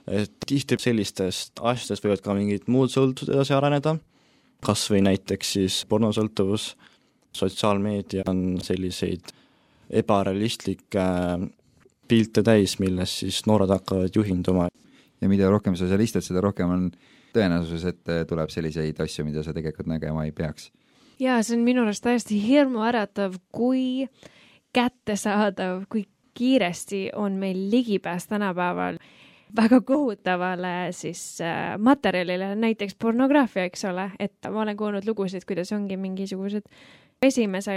et 0.09 0.33
tihti 0.47 0.79
sellistest 0.81 1.61
asjadest 1.61 2.05
võivad 2.05 2.23
ka 2.25 2.35
mingid 2.37 2.65
muud 2.71 2.89
sõltuvused 2.93 3.35
edasi 3.35 3.53
areneda, 3.53 3.95
kas 4.65 4.87
või 4.93 5.03
näiteks 5.05 5.53
siis 5.57 5.81
pornosõltuvus, 5.89 6.71
sotsiaalmeedia 7.37 8.25
on 8.29 8.59
selliseid 8.63 9.31
ebarealistlikke 10.01 11.05
pilte 12.11 12.43
täis, 12.43 12.77
millest 12.81 13.21
siis 13.23 13.43
noored 13.47 13.71
hakkavad 13.71 14.15
juhinduma. 14.15 14.67
Ja 15.21 15.29
mida 15.29 15.49
rohkem 15.51 15.77
sa 15.77 15.87
seal 15.87 16.01
istud, 16.03 16.25
seda 16.25 16.41
rohkem 16.43 16.71
on 16.73 16.87
tõenäosus, 17.35 17.85
et 17.89 18.11
äh, 18.11 18.23
tuleb 18.29 18.51
selliseid 18.53 18.99
asju, 19.03 19.25
mida 19.27 19.43
sa 19.43 19.53
tegelikult 19.55 19.89
nägema 19.91 20.25
ei 20.27 20.31
peaks. 20.35 20.71
ja 21.19 21.41
see 21.43 21.57
on 21.57 21.65
minu 21.65 21.85
arust 21.85 22.03
täiesti 22.03 22.39
hirmuäratav, 22.41 23.37
kui 23.51 24.07
kättesaadav, 24.73 25.85
kui 25.91 26.05
kiiresti 26.33 27.09
on 27.15 27.35
meil 27.41 27.67
ligipääs 27.71 28.27
tänapäeval 28.27 28.97
väga 29.55 29.81
kohutavale 29.81 30.91
siis 30.95 31.41
äh, 31.41 31.77
materjalile, 31.77 32.55
näiteks 32.55 32.95
pornograafia, 32.95 33.67
eks 33.67 33.85
ole, 33.85 34.11
et 34.19 34.49
ma 34.49 34.61
olen 34.63 34.77
kuulnud 34.77 35.07
lugusid, 35.07 35.45
kuidas 35.47 35.73
ongi 35.75 35.97
mingisugused 35.99 36.67
esimese, 37.21 37.73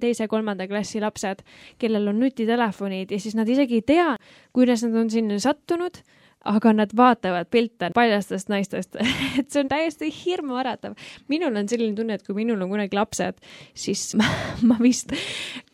teise, 0.00 0.28
kolmanda 0.30 0.68
klassi 0.70 1.00
lapsed, 1.02 1.42
kellel 1.80 2.12
on 2.12 2.20
nutitelefonid 2.22 3.10
ja 3.10 3.18
siis 3.20 3.34
nad 3.34 3.48
isegi 3.50 3.80
ei 3.80 3.86
tea, 3.86 4.12
kuidas 4.54 4.84
nad 4.86 4.94
on 5.00 5.10
sinna 5.10 5.40
sattunud, 5.42 5.98
aga 6.46 6.72
nad 6.76 6.92
vaatavad 6.96 7.50
pilte 7.52 7.90
paljastest 7.94 8.50
naistest 8.52 8.96
et 9.40 9.50
see 9.50 9.62
on 9.62 9.70
täiesti 9.70 10.10
hirmuäratav. 10.14 10.96
minul 11.32 11.56
on 11.56 11.68
selline 11.68 11.96
tunne, 11.98 12.18
et 12.18 12.26
kui 12.26 12.36
minul 12.38 12.62
on 12.62 12.72
kunagi 12.72 12.96
lapsed, 12.96 13.40
siis 13.74 14.08
ma, 14.18 14.28
ma 14.66 14.78
vist 14.82 15.14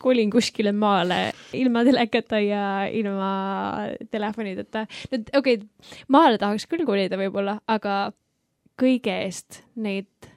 kolin 0.03 0.31
kuskile 0.33 0.73
maale 0.75 1.31
ilma 1.57 1.85
telekata 1.87 2.41
ja 2.43 2.65
ilma 2.91 3.31
telefonideta. 4.11 4.87
nüüd 5.13 5.31
okei 5.37 5.61
okay,, 5.61 5.95
maale 6.07 6.41
tahaks 6.41 6.67
küll 6.71 6.85
kolida 6.87 7.19
võib-olla, 7.19 7.59
aga 7.67 8.11
kõige 8.79 9.13
eest 9.25 9.61
neid 9.75 10.29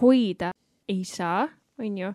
hoida 0.00 0.52
ei 0.88 1.04
saa, 1.08 1.46
on 1.80 1.98
ju. 1.98 2.12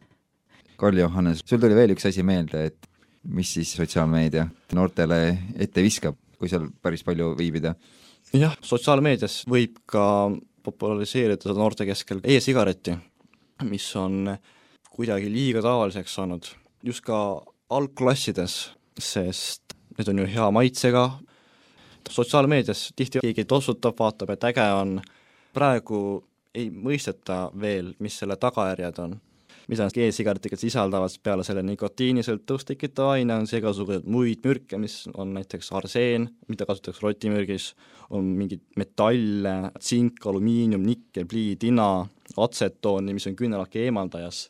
Karl 0.77 0.99
Johannes, 0.99 1.41
sul 1.45 1.61
tuli 1.61 1.77
veel 1.77 1.93
üks 1.95 2.05
asi 2.09 2.23
meelde, 2.25 2.67
et 2.69 2.89
mis 3.33 3.49
siis 3.57 3.73
sotsiaalmeedia 3.77 4.45
noortele 4.77 5.19
ette 5.59 5.83
viskab, 5.83 6.17
kui 6.37 6.49
seal 6.51 6.69
päris 6.81 7.03
palju 7.07 7.33
viibida? 7.37 7.75
jah, 8.35 8.55
sotsiaalmeedias 8.61 9.41
võib 9.49 9.79
ka 9.87 10.03
populariseerida 10.67 11.55
noorte 11.55 11.87
keskel 11.87 12.19
e-sigaretti, 12.27 12.97
mis 13.69 13.87
on 13.95 14.33
kuidagi 14.91 15.29
liiga 15.31 15.61
tavaliseks 15.63 16.17
saanud, 16.17 16.49
just 16.83 17.05
ka 17.05 17.19
algklassides, 17.73 18.57
sest 18.99 19.77
need 19.97 20.11
on 20.11 20.23
ju 20.23 20.27
hea 20.33 20.49
maitsega, 20.53 21.05
sotsiaalmeedias 22.09 22.89
tihti 22.95 23.23
keegi 23.23 23.45
tossutab, 23.47 23.95
vaatab, 23.99 24.35
et 24.35 24.49
äge 24.51 24.67
on, 24.75 24.97
praegu 25.55 26.01
ei 26.57 26.69
mõisteta 26.73 27.47
veel, 27.59 27.93
mis 28.03 28.17
selle 28.19 28.37
tagajärjed 28.41 29.01
on 29.03 29.17
mida 29.67 29.87
need 29.87 29.97
e-sigaretid 30.07 30.55
sisaldavad, 30.59 31.13
peale 31.23 31.43
selle 31.43 31.63
nikotiinisõltuvust 31.67 32.69
tekitava 32.71 33.17
aine 33.17 33.35
on 33.35 33.47
see 33.49 33.59
igasuguseid 33.61 34.07
muid 34.07 34.45
mürke, 34.47 34.79
mis 34.79 35.01
on 35.13 35.33
näiteks 35.35 35.71
arseen, 35.75 36.29
mida 36.47 36.67
kasutatakse 36.67 37.03
rotimürgis, 37.03 37.71
on 38.15 38.29
mingeid 38.37 38.63
metalle, 38.79 39.55
tsink, 39.79 40.21
alumiinium, 40.25 40.85
nikkel, 40.87 41.27
plii, 41.27 41.57
tina, 41.59 41.89
atsetooni, 42.37 43.15
mis 43.17 43.27
on 43.27 43.35
küünelake 43.39 43.87
eemaldajas. 43.87 44.47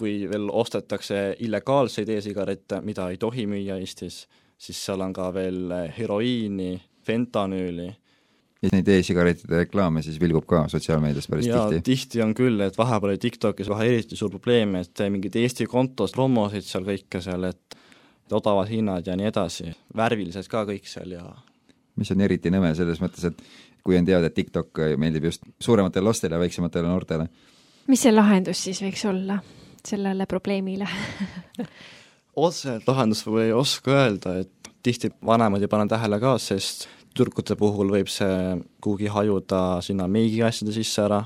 kui 0.00 0.22
veel 0.30 0.46
ostetakse 0.48 1.34
illegaalseid 1.44 2.08
e-sigarette, 2.08 2.78
mida 2.80 3.10
ei 3.12 3.18
tohi 3.20 3.42
müüa 3.44 3.74
Eestis, 3.76 4.22
siis 4.56 4.78
seal 4.86 5.02
on 5.04 5.12
ka 5.12 5.26
veel 5.34 5.74
heroiini, 5.92 6.70
fentanüüli 7.04 7.90
ja 8.60 8.70
neid 8.74 8.88
e-sigarettide 8.92 9.62
reklaame 9.64 10.02
siis 10.04 10.18
vilgub 10.20 10.44
ka 10.48 10.66
sotsiaalmeedias 10.68 11.28
päris 11.30 11.48
ja, 11.48 11.62
tihti? 11.68 11.84
tihti 11.86 12.24
on 12.24 12.34
küll, 12.36 12.60
et 12.64 12.76
vahepeal 12.78 13.14
oli 13.14 13.20
TikTokis 13.22 13.70
kohe 13.72 13.86
eriti 13.88 14.18
suur 14.18 14.32
probleem, 14.34 14.76
et 14.82 15.04
mingid 15.12 15.36
Eesti 15.40 15.66
kontos 15.70 16.12
promosid 16.16 16.66
seal 16.68 16.84
kõike 16.88 17.22
seal, 17.24 17.48
et 17.48 17.78
odavad 18.36 18.68
hinnad 18.70 19.08
ja 19.08 19.16
nii 19.18 19.30
edasi, 19.30 19.72
värvilised 19.96 20.50
ka 20.50 20.66
kõik 20.68 20.86
seal 20.88 21.16
ja 21.16 21.24
mis 22.00 22.12
on 22.14 22.20
eriti 22.24 22.52
nõme 22.52 22.72
selles 22.76 23.00
mõttes, 23.02 23.24
et 23.26 23.40
kui 23.84 23.96
on 23.98 24.06
teada, 24.06 24.28
et 24.28 24.36
TikTok 24.36 24.82
meeldib 25.00 25.30
just 25.30 25.46
suurematele 25.60 26.10
lastele 26.10 26.36
ja 26.36 26.42
väiksematele 26.42 26.88
noortele. 26.88 27.26
mis 27.88 28.04
see 28.04 28.12
lahendus 28.12 28.60
siis 28.68 28.82
võiks 28.84 29.06
olla 29.08 29.40
sellele 29.86 30.26
probleemile 30.28 30.88
otseselt 32.46 32.88
lahendust 32.88 33.26
võib-olla 33.26 33.48
ei 33.48 33.56
oska 33.56 33.96
öelda, 34.04 34.38
et 34.44 34.72
tihti 34.84 35.10
vanemad 35.26 35.62
ei 35.64 35.68
pane 35.68 35.88
tähele 35.88 36.20
ka, 36.20 36.36
sest 36.38 36.88
tüdrukute 37.14 37.56
puhul 37.58 37.90
võib 37.92 38.08
see 38.12 38.56
kuhugi 38.82 39.10
hajuda 39.10 39.80
sinna 39.84 40.06
meigiasjade 40.10 40.74
sisse 40.74 41.02
ära, 41.04 41.24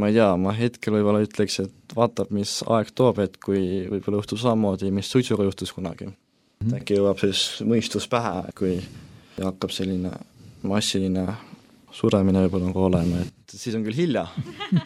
ma 0.00 0.08
ei 0.10 0.16
tea, 0.16 0.30
ma 0.40 0.54
hetkel 0.56 0.96
võib-olla 0.96 1.22
ütleks, 1.24 1.60
et 1.64 1.94
vaatab, 1.96 2.30
mis 2.34 2.60
aeg 2.70 2.92
toob, 2.96 3.20
et 3.24 3.36
kui 3.42 3.86
võib-olla 3.90 4.20
juhtub 4.22 4.40
samamoodi, 4.42 4.92
mis 4.94 5.10
suitsuga 5.10 5.46
juhtus 5.48 5.74
kunagi 5.76 6.06
mm. 6.06 6.16
-hmm. 6.64 6.76
äkki 6.80 6.98
jõuab 6.98 7.22
siis 7.22 7.62
mõistus 7.66 8.08
pähe, 8.08 8.52
kui 8.58 8.78
hakkab 9.40 9.72
selline 9.74 10.12
massiline 10.62 11.26
suremine 11.94 12.44
võib-olla 12.44 12.70
nagu 12.70 12.84
olema, 12.86 13.24
et 13.24 13.56
siis 13.56 13.74
on 13.74 13.84
küll 13.84 13.96
hilja 13.96 14.26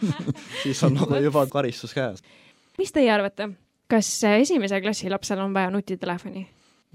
siis 0.63 0.81
on 0.83 0.97
nagu 0.97 1.21
juba 1.21 1.45
karistus 1.47 1.93
käes. 1.93 2.23
mis 2.77 2.91
teie 2.91 3.11
arvate, 3.13 3.49
kas 3.87 4.09
esimese 4.23 4.81
klassi 4.81 5.09
lapsel 5.09 5.39
on 5.39 5.53
vaja 5.53 5.69
nutitelefoni? 5.69 6.47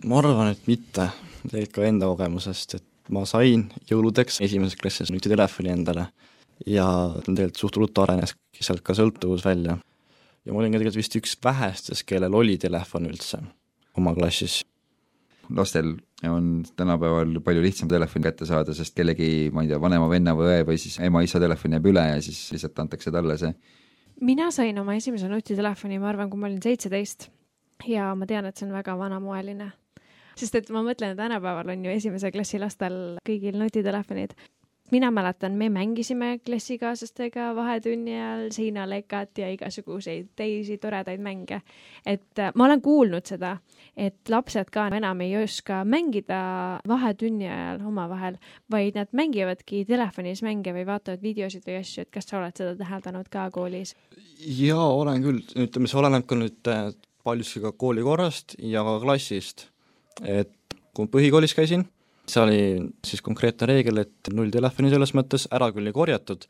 ma 0.04 0.18
arvan, 0.18 0.50
et 0.54 0.66
mitte, 0.66 1.10
tegelikult 1.46 1.74
ka 1.76 1.86
enda 1.86 2.08
kogemusest, 2.10 2.74
et 2.74 2.89
ma 3.10 3.24
sain 3.28 3.66
jõuludeks 3.90 4.40
esimeses 4.44 4.78
klassis 4.80 5.10
nutitelefoni 5.12 5.72
endale 5.72 6.06
ja 6.66 6.86
tegelikult 7.24 7.60
suht 7.60 7.78
ruttu 7.80 8.04
areneski 8.04 8.64
sealt 8.64 8.84
ka 8.86 8.94
sõltuvus 8.96 9.44
välja. 9.44 9.78
ja 10.44 10.52
ma 10.52 10.60
olin 10.60 10.72
ka 10.72 10.80
tegelikult 10.80 11.00
vist 11.00 11.16
üks 11.16 11.36
vähestest, 11.44 12.06
kellel 12.06 12.34
oli 12.34 12.58
telefon 12.58 13.08
üldse 13.10 13.40
oma 13.98 14.14
klassis. 14.14 14.60
lastel 15.56 15.96
on 16.28 16.62
tänapäeval 16.76 17.40
palju 17.44 17.62
lihtsam 17.64 17.88
telefoni 17.88 18.22
kätte 18.28 18.46
saada, 18.46 18.74
sest 18.76 18.94
kellegi, 18.94 19.50
ma 19.52 19.64
ei 19.64 19.70
tea, 19.72 19.80
vanema 19.80 20.08
venna 20.10 20.34
või 20.36 20.52
õe 20.52 20.66
või 20.68 20.78
siis 20.78 20.98
ema-isa 21.00 21.40
telefon 21.40 21.78
jääb 21.78 21.86
üle 21.90 22.06
ja 22.12 22.22
siis 22.22 22.50
lihtsalt 22.52 22.78
antakse 22.78 23.10
talle 23.10 23.38
see. 23.40 23.52
mina 24.20 24.50
sain 24.54 24.78
oma 24.78 24.94
esimese 24.94 25.28
nutitelefoni, 25.28 25.98
ma 25.98 26.12
arvan, 26.12 26.30
kui 26.30 26.40
ma 26.40 26.50
olin 26.50 26.62
seitseteist 26.62 27.30
ja 27.88 28.14
ma 28.14 28.28
tean, 28.28 28.46
et 28.46 28.56
see 28.56 28.68
on 28.68 28.76
väga 28.76 28.98
vanamoeline 28.98 29.72
sest 30.40 30.56
et 30.56 30.72
ma 30.74 30.84
mõtlen, 30.84 31.14
et 31.14 31.20
tänapäeval 31.20 31.74
on 31.74 31.84
ju 31.84 31.92
esimese 31.92 32.32
klassi 32.34 32.60
lastel 32.62 32.96
kõigil 33.26 33.58
nutitelefonid. 33.60 34.34
mina 34.90 35.10
mäletan, 35.14 35.52
me 35.54 35.68
mängisime 35.70 36.40
klassikaaslastega 36.46 37.52
vahetunni 37.54 38.14
ajal 38.16 38.48
seinalekat 38.50 39.38
ja 39.38 39.50
igasuguseid 39.54 40.32
teisi 40.36 40.78
toredaid 40.78 41.20
mänge. 41.20 41.60
et 42.06 42.38
äh, 42.38 42.52
ma 42.54 42.64
olen 42.64 42.82
kuulnud 42.82 43.26
seda, 43.26 43.56
et 43.96 44.28
lapsed 44.28 44.70
ka 44.70 44.88
enam 44.88 45.20
ei 45.20 45.36
oska 45.42 45.84
mängida 45.84 46.80
vahetunni 46.88 47.48
ajal 47.48 47.86
omavahel, 47.86 48.38
vaid 48.70 48.96
nad 48.96 49.08
mängivadki 49.12 49.84
telefonis 49.84 50.42
mänge 50.42 50.72
või 50.72 50.86
vaatavad 50.86 51.22
videosid 51.22 51.66
või 51.66 51.80
asju, 51.80 52.02
et 52.02 52.10
kas 52.10 52.26
sa 52.26 52.38
oled 52.38 52.56
seda 52.56 52.74
täheldanud 52.76 53.28
ka 53.28 53.50
koolis? 53.50 53.94
jaa, 54.40 54.88
olen 54.88 55.22
küll, 55.22 55.44
ütleme, 55.56 55.86
see 55.86 56.00
oleneb 56.00 56.26
ka 56.26 56.34
nüüd 56.34 56.72
äh, 56.72 56.90
paljuski 57.24 57.60
ka 57.60 57.72
koolikorrast 57.72 58.56
ja 58.58 58.82
ka 58.84 58.98
klassist 59.04 59.68
et 60.24 60.52
kui 60.96 61.08
põhikoolis 61.10 61.54
käisin, 61.56 61.84
see 62.30 62.42
oli 62.42 62.60
siis 63.06 63.22
konkreetne 63.24 63.68
reegel, 63.70 64.02
et 64.04 64.32
null 64.34 64.52
telefoni 64.52 64.90
selles 64.92 65.14
mõttes, 65.16 65.46
ära 65.54 65.70
küll 65.74 65.90
ei 65.90 65.96
korjatud, 65.96 66.46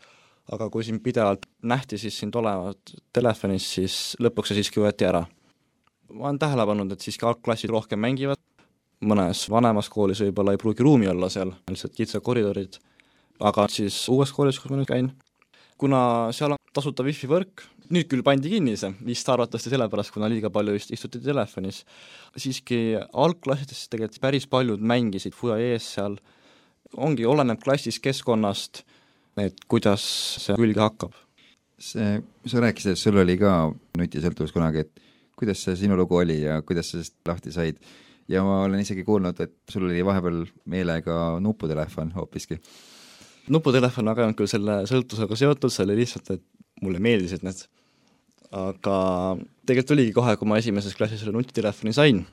aga 0.54 0.68
kui 0.72 0.84
sind 0.86 1.02
pidevalt 1.04 1.46
nähti 1.62 1.98
siis 2.00 2.18
sind 2.20 2.36
olevat 2.36 2.94
telefonis, 3.14 3.68
siis 3.76 3.98
lõpuks 4.22 4.52
see 4.52 4.60
siiski 4.60 4.82
võeti 4.82 5.08
ära. 5.08 5.24
ma 6.10 6.26
olen 6.26 6.38
tähele 6.42 6.66
pannud, 6.66 6.92
et 6.92 7.04
siiski 7.04 7.26
algklassid 7.26 7.70
rohkem 7.70 8.00
mängivad, 8.02 8.40
mõnes 9.00 9.44
vanemas 9.50 9.88
koolis 9.88 10.20
võib-olla 10.24 10.56
ei 10.56 10.60
pruugi 10.60 10.82
ruumi 10.82 11.08
olla 11.08 11.28
seal, 11.30 11.52
lihtsalt 11.70 11.94
kitsad 11.94 12.24
koridorid, 12.26 12.80
aga 13.40 13.68
siis 13.70 13.96
uues 14.08 14.32
koolis, 14.32 14.58
kus 14.58 14.72
ma 14.72 14.80
nüüd 14.80 14.90
käin, 14.90 15.12
kuna 15.80 16.00
seal 16.36 16.54
on 16.54 16.60
tasuta 16.76 17.04
wifi 17.06 17.28
võrk, 17.30 17.64
nüüd 17.90 18.08
küll 18.10 18.24
pandi 18.26 18.52
kinni 18.52 18.76
see, 18.78 18.92
vist 19.06 19.28
arvatavasti 19.32 19.72
sellepärast, 19.72 20.12
kuna 20.14 20.28
liiga 20.30 20.50
palju 20.52 20.74
vist 20.76 20.92
istuti 20.94 21.22
telefonis. 21.24 21.82
siiski 22.36 22.98
algklassides 22.98 23.88
tegelikult 23.90 24.22
päris 24.22 24.46
paljud 24.50 24.82
mängisid 24.92 25.34
fuajees 25.36 25.88
seal, 25.96 26.18
ongi, 26.96 27.26
oleneb 27.26 27.62
klassist, 27.62 28.02
keskkonnast, 28.04 28.84
et 29.40 29.64
kuidas 29.70 30.04
see 30.44 30.58
külge 30.60 30.84
hakkab. 30.84 31.16
see, 31.80 32.20
sa 32.46 32.60
rääkisid, 32.60 32.92
et 32.94 33.00
sul 33.00 33.16
oli 33.22 33.38
ka 33.40 33.54
nutisõltuvus 33.98 34.52
kunagi, 34.52 34.84
et 34.84 35.02
kuidas 35.40 35.64
see 35.64 35.78
sinu 35.80 35.96
lugu 35.96 36.20
oli 36.20 36.42
ja 36.42 36.60
kuidas 36.62 36.92
sa 36.92 36.98
sellest 36.98 37.16
lahti 37.26 37.56
said? 37.56 37.80
ja 38.30 38.44
ma 38.46 38.60
olen 38.68 38.84
isegi 38.84 39.02
kuulnud, 39.02 39.40
et 39.42 39.56
sul 39.72 39.88
oli 39.88 40.04
vahepeal 40.06 40.44
meelega 40.70 41.40
nuputelefon 41.42 42.12
hoopiski 42.14 42.60
nuputelefon 43.50 44.10
aga 44.10 44.22
ei 44.22 44.28
olnud 44.28 44.38
küll 44.38 44.50
selle 44.50 44.80
sõltuvusega 44.90 45.38
seotud, 45.42 45.72
see 45.72 45.86
oli 45.86 45.98
lihtsalt, 46.00 46.34
et 46.36 46.44
mulle 46.84 47.02
meeldisid 47.02 47.44
need. 47.46 47.64
Aga 48.56 48.96
tegelikult 49.68 49.94
oligi 49.94 50.14
kohe, 50.16 50.34
kui 50.38 50.48
ma 50.50 50.58
esimeses 50.58 50.96
klassis 50.98 51.22
selle 51.22 51.36
nutitelefoni 51.36 51.94
sain, 51.94 52.24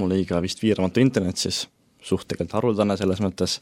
mul 0.00 0.14
oli 0.14 0.26
ka 0.28 0.40
vist 0.44 0.62
piiramatu 0.62 1.02
internet 1.02 1.40
siis, 1.40 1.64
suht 2.04 2.28
tegelikult 2.28 2.58
haruldane 2.58 2.96
selles 3.00 3.20
mõttes, 3.24 3.58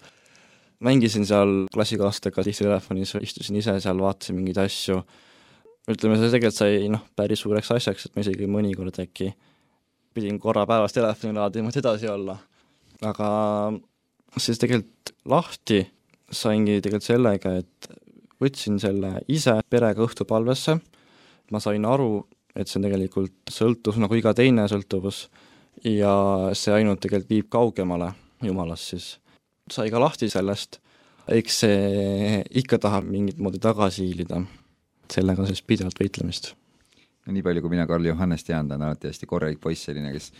mängisin 0.83 1.27
seal 1.27 1.67
klassikaaslastega 1.75 2.45
tihti 2.47 2.67
telefonis, 2.67 3.15
istusin 3.23 3.59
ise 3.59 3.75
seal, 3.83 4.03
vaatasin 4.03 4.39
mingeid 4.39 4.61
asju, 4.63 5.01
ütleme, 5.91 6.19
see 6.19 6.31
tegelikult 6.31 6.59
sai 6.59 6.93
noh, 6.93 7.03
päris 7.19 7.43
suureks 7.43 7.73
asjaks, 7.75 8.07
et 8.07 8.15
ma 8.15 8.27
isegi 8.27 8.51
mõnikord 8.51 9.03
äkki 9.03 9.33
pidin 10.15 10.39
korra 10.39 10.67
päevas 10.69 10.95
telefoni 10.95 11.35
laadima, 11.39 11.71
et 11.73 11.81
edasi 11.81 12.11
olla. 12.11 12.37
aga 13.03 13.29
siis 14.39 14.61
tegelikult 14.63 15.15
lahti 15.27 15.81
saingi 16.33 16.81
tegelikult 16.81 17.07
sellega, 17.07 17.55
et 17.61 17.93
võtsin 18.43 18.79
selle 18.83 19.21
ise 19.31 19.59
perega 19.71 20.03
õhtupalvesse 20.03 20.79
ma 21.53 21.61
sain 21.61 21.85
aru, 21.85 22.23
et 22.57 22.69
see 22.69 22.81
on 22.81 22.87
tegelikult 22.87 23.53
sõltuvus 23.53 24.01
nagu 24.01 24.17
iga 24.17 24.33
teine 24.37 24.65
sõltuvus 24.71 25.27
ja 25.89 26.15
see 26.57 26.75
ainult 26.77 27.03
tegelikult 27.05 27.33
viib 27.33 27.51
kaugemale 27.53 28.13
Jumalast 28.43 28.95
siis. 28.95 29.09
sai 29.71 29.91
ka 29.93 30.01
lahti 30.01 30.29
sellest, 30.33 30.81
eks 31.31 31.61
see 31.65 32.41
ikka 32.63 32.81
tahab 32.83 33.07
mingit 33.09 33.39
moodi 33.39 33.61
tagasi 33.63 34.09
hiilida, 34.09 34.43
sellega 35.13 35.45
on 35.45 35.49
siis 35.51 35.63
pidevalt 35.63 36.01
võitlemist. 36.01 36.53
no 37.27 37.37
nii 37.37 37.45
palju, 37.47 37.63
kui 37.63 37.77
mina 37.77 37.87
Karl 37.87 38.09
Johannest 38.09 38.49
tean, 38.49 38.69
ta 38.69 38.81
on 38.81 38.89
alati 38.89 39.13
hästi 39.13 39.29
korralik 39.31 39.61
poiss, 39.61 39.87
selline, 39.89 40.13
kes 40.13 40.33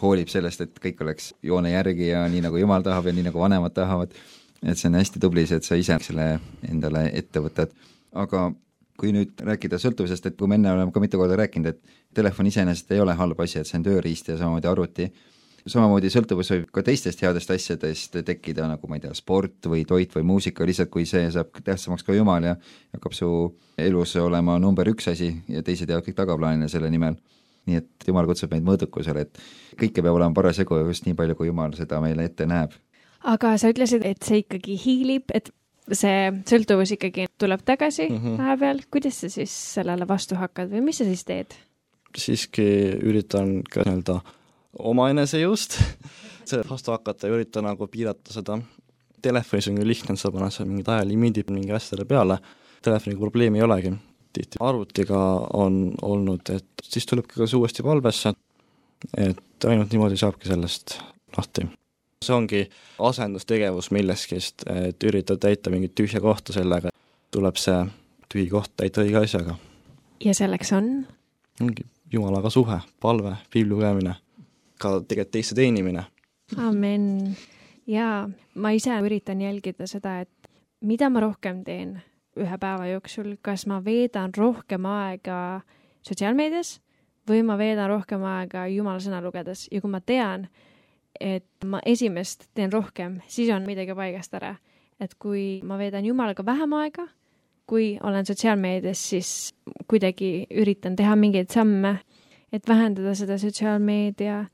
hoolib 0.00 0.30
sellest, 0.32 0.64
et 0.64 0.80
kõik 0.82 1.02
oleks 1.04 1.32
joone 1.42 1.72
järgi 1.72 2.10
ja 2.10 2.24
nii, 2.30 2.42
nagu 2.46 2.58
jumal 2.60 2.84
tahab 2.86 3.10
ja 3.10 3.16
nii, 3.16 3.28
nagu 3.28 3.40
vanemad 3.40 3.74
tahavad, 3.76 4.14
et 4.62 4.78
see 4.78 4.88
on 4.88 4.98
hästi 4.98 5.20
tubli, 5.22 5.44
et 5.44 5.64
sa 5.64 5.76
ise 5.76 5.98
selle 6.02 6.28
endale 6.68 7.10
ette 7.14 7.40
võtad. 7.40 7.74
aga 8.16 8.50
kui 8.96 9.12
nüüd 9.12 9.40
rääkida 9.44 9.78
sõltuvusest, 9.80 10.26
et 10.26 10.36
kui 10.36 10.48
me 10.48 10.56
enne 10.56 10.72
oleme 10.72 10.92
ka 10.92 11.00
mitu 11.00 11.18
korda 11.20 11.36
rääkinud, 11.36 11.66
et 11.68 11.96
telefon 12.16 12.46
iseenesest 12.48 12.92
ei 12.96 13.00
ole 13.00 13.12
halb 13.14 13.40
asi, 13.44 13.60
et 13.60 13.68
see 13.68 13.76
on 13.78 13.84
tööriist 13.84 14.30
ja 14.30 14.38
samamoodi 14.40 14.70
arvuti, 14.70 15.08
samamoodi 15.66 16.10
sõltuvus 16.12 16.50
võib 16.52 16.66
ka 16.74 16.84
teistest 16.86 17.22
headest 17.24 17.50
asjadest 17.50 18.18
tekkida, 18.26 18.68
nagu 18.70 18.88
ma 18.88 18.98
ei 18.98 19.04
tea, 19.04 19.14
sport 19.18 19.68
või 19.70 19.84
toit 19.88 20.14
või 20.16 20.26
muusika, 20.30 20.66
lihtsalt 20.66 20.92
kui 20.92 21.06
see 21.08 21.26
saab 21.34 21.58
tähtsamaks 21.64 22.06
ka 22.06 22.14
Jumal 22.16 22.46
ja 22.46 22.54
hakkab 22.94 23.16
su 23.16 23.30
elus 23.78 24.14
olema 24.22 24.60
number 24.62 24.88
üks 24.92 25.10
asi 25.12 25.32
ja 25.50 25.64
teised 25.66 25.90
jäävad 25.90 26.06
kõik 26.06 26.20
tagaplaanile 26.22 26.70
selle 26.72 26.90
nimel. 26.92 27.18
nii 27.66 27.80
et 27.80 28.04
Jumal 28.06 28.28
kutsub 28.30 28.52
meid 28.54 28.62
mõõdukusele, 28.62 29.24
et 29.26 29.38
kõike 29.74 29.98
peab 29.98 30.14
olema 30.14 30.30
parasjagu 30.34 30.84
just 30.86 31.06
nii 31.06 31.16
palju, 31.18 31.34
kui 31.34 31.48
Jumal 31.48 31.74
seda 31.74 31.98
meile 32.00 32.24
ette 32.24 32.46
näeb. 32.46 32.76
Aga 33.26 33.54
sa 33.60 33.70
ütlesid, 33.72 34.04
et 34.06 34.22
see 34.26 34.42
ikkagi 34.44 34.76
hiilib, 34.80 35.30
et 35.34 35.50
see 35.94 36.30
sõltuvus 36.48 36.94
ikkagi 36.96 37.28
tuleb 37.38 37.62
tagasi 37.66 38.08
mm 38.08 38.18
-hmm. 38.18 38.38
vahepeal, 38.40 38.80
kuidas 38.90 39.20
sa 39.22 39.30
siis 39.30 39.52
sellele 39.74 40.08
vastu 40.08 40.38
hakkad 40.38 40.70
või 40.70 40.88
mis 40.88 40.98
sa 41.02 41.04
siis 41.04 41.24
teed? 41.24 41.54
siiski 42.16 42.64
üritan 43.04 43.60
ka 43.68 43.82
nii-öelda 43.84 44.20
oma 44.88 45.10
enesejõust 45.12 45.76
vastu 46.72 46.94
hakata 46.94 47.28
ja 47.28 47.34
üritan 47.36 47.66
nagu 47.68 47.86
piirata 47.86 48.32
seda. 48.32 48.58
Telefonis 49.22 49.68
on 49.68 49.76
küll 49.76 49.88
lihtne, 49.88 50.16
sa 50.16 50.30
paned 50.32 50.52
seal 50.54 50.68
mingid 50.68 50.88
ajalimiidid 50.88 51.50
mingi 51.50 51.72
asjadele 51.72 52.06
peale, 52.08 52.38
telefoniga 52.82 53.20
probleemi 53.20 53.58
ei 53.58 53.64
olegi. 53.64 53.92
tihti 54.32 54.58
arvutiga 54.60 55.18
on 55.56 55.94
olnud, 56.02 56.50
et 56.50 56.66
siis 56.82 57.06
tulebki 57.06 57.40
kas 57.40 57.54
uuesti 57.54 57.82
valvesse, 57.82 58.32
et 59.16 59.64
ainult 59.64 59.92
niimoodi 59.92 60.16
saabki 60.16 60.48
sellest 60.48 60.98
lahti 61.36 61.68
see 62.24 62.34
ongi 62.34 62.62
asendustegevus 62.98 63.90
millestki, 63.90 64.38
et 64.72 65.04
üritad 65.04 65.40
täita 65.42 65.70
mingit 65.70 65.94
tühja 65.94 66.20
kohta 66.20 66.54
sellega, 66.56 66.92
tuleb 67.30 67.58
see 67.60 67.82
tühi 68.32 68.48
koht 68.50 68.72
täita 68.76 69.04
õige 69.04 69.20
asjaga. 69.24 69.56
ja 70.24 70.34
selleks 70.34 70.72
on? 70.72 71.06
ongi 71.60 71.86
Jumalaga 72.12 72.50
suhe, 72.50 72.78
palve, 73.02 73.32
piibli 73.50 73.74
lugemine, 73.74 74.14
ka 74.78 75.00
tegelikult 75.00 75.32
teiste 75.34 75.54
teenimine. 75.58 76.06
amen. 76.56 77.36
jaa, 77.86 78.28
ma 78.54 78.70
ise 78.70 78.96
üritan 79.02 79.40
jälgida 79.40 79.86
seda, 79.86 80.20
et 80.20 80.50
mida 80.80 81.10
ma 81.10 81.20
rohkem 81.20 81.64
teen 81.64 81.98
ühe 82.36 82.58
päeva 82.60 82.86
jooksul, 82.86 83.36
kas 83.42 83.66
ma 83.66 83.82
veedan 83.84 84.32
rohkem 84.36 84.86
aega 84.86 85.60
sotsiaalmeedias 86.06 86.78
või 87.28 87.42
ma 87.42 87.56
veedan 87.58 87.90
rohkem 87.90 88.24
aega 88.24 88.66
Jumala 88.70 89.00
sõna 89.02 89.20
lugedes 89.24 89.66
ja 89.72 89.80
kui 89.80 89.90
ma 89.90 90.00
tean, 90.00 90.48
et 91.20 91.64
ma 91.64 91.80
esimest 91.86 92.48
teen 92.54 92.72
rohkem, 92.72 93.20
siis 93.28 93.50
on 93.54 93.66
midagi 93.66 93.94
paigast 93.94 94.34
ära. 94.34 94.56
et 95.00 95.12
kui 95.20 95.60
ma 95.62 95.76
veedan 95.76 96.04
Jumalaga 96.04 96.44
vähem 96.46 96.72
aega, 96.72 97.02
kui 97.68 97.98
olen 98.02 98.26
sotsiaalmeedias, 98.26 99.00
siis 99.10 99.54
kuidagi 99.88 100.46
üritan 100.50 100.96
teha 100.96 101.16
mingeid 101.16 101.50
samme, 101.52 101.98
et 102.52 102.68
vähendada 102.68 103.12
seda 103.14 103.36
sotsiaalmeedia 103.38 104.46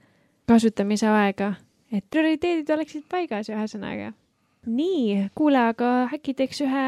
kasutamise 0.48 1.06
aega, 1.06 1.54
et 1.92 2.04
prioriteedid 2.10 2.70
oleksid 2.74 3.06
paigas, 3.08 3.52
ühesõnaga. 3.52 4.12
nii, 4.66 5.28
kuule, 5.34 5.58
aga 5.74 6.08
äkki 6.14 6.34
teeks 6.34 6.60
ühe 6.66 6.86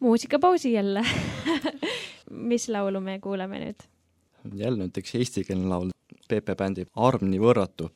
muusikapausi 0.00 0.72
jälle 0.72 1.02
mis 2.50 2.68
laulu 2.68 3.00
me 3.00 3.18
kuuleme 3.18 3.58
nüüd? 3.62 3.86
jälle 4.54 4.78
näiteks 4.78 5.14
eestikeelne 5.14 5.68
laul, 5.68 5.90
Pepe 6.28 6.54
bändi 6.54 6.86
Arm 6.96 7.30
nii 7.30 7.40
võrratu 7.40 7.90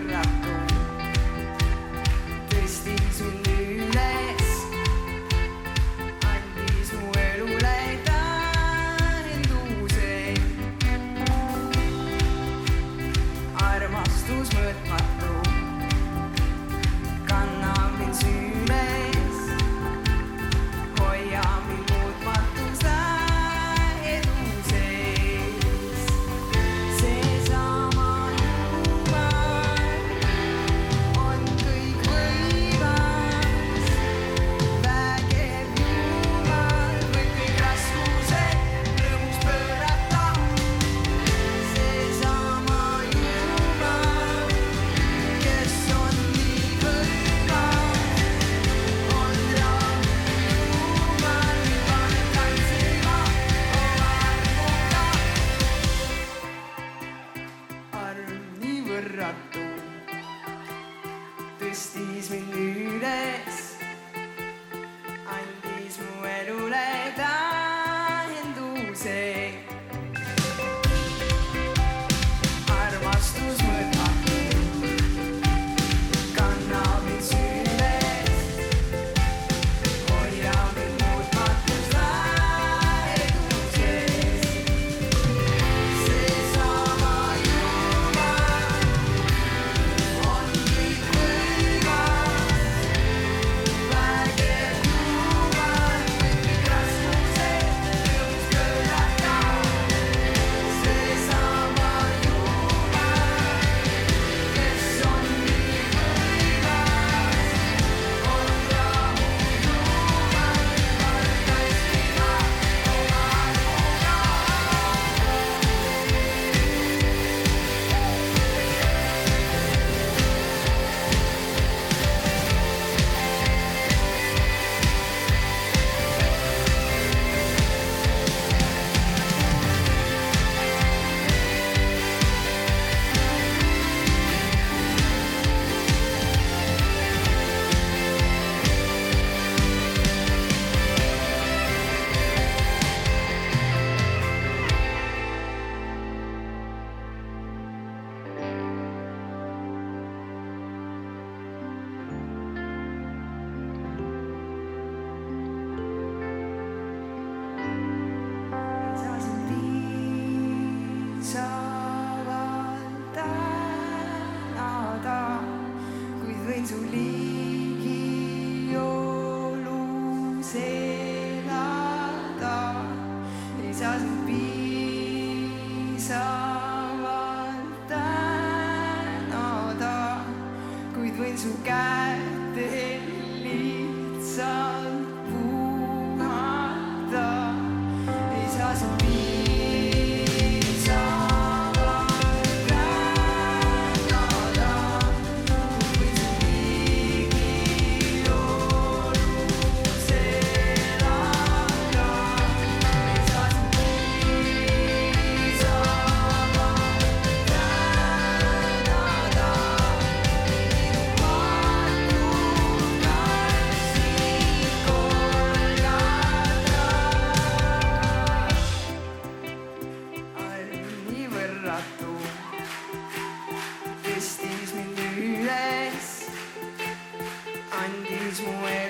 andis 228.55 228.84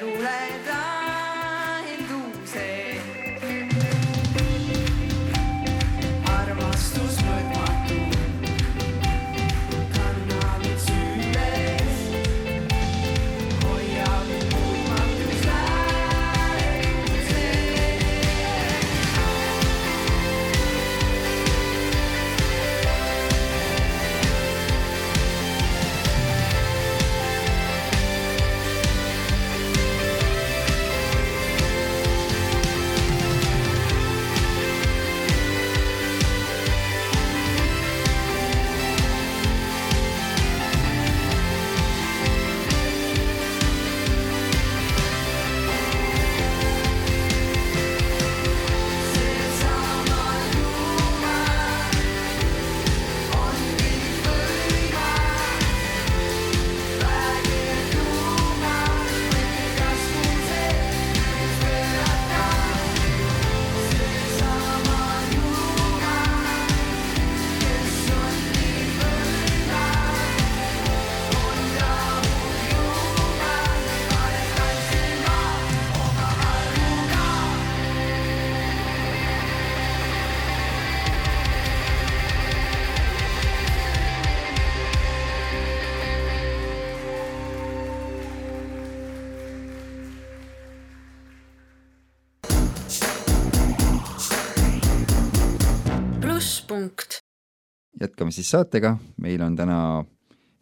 jätkame 98.05 98.34
siis 98.34 98.50
saatega, 98.52 98.96
meil 99.22 99.42
on 99.44 99.57
täna 99.57 99.78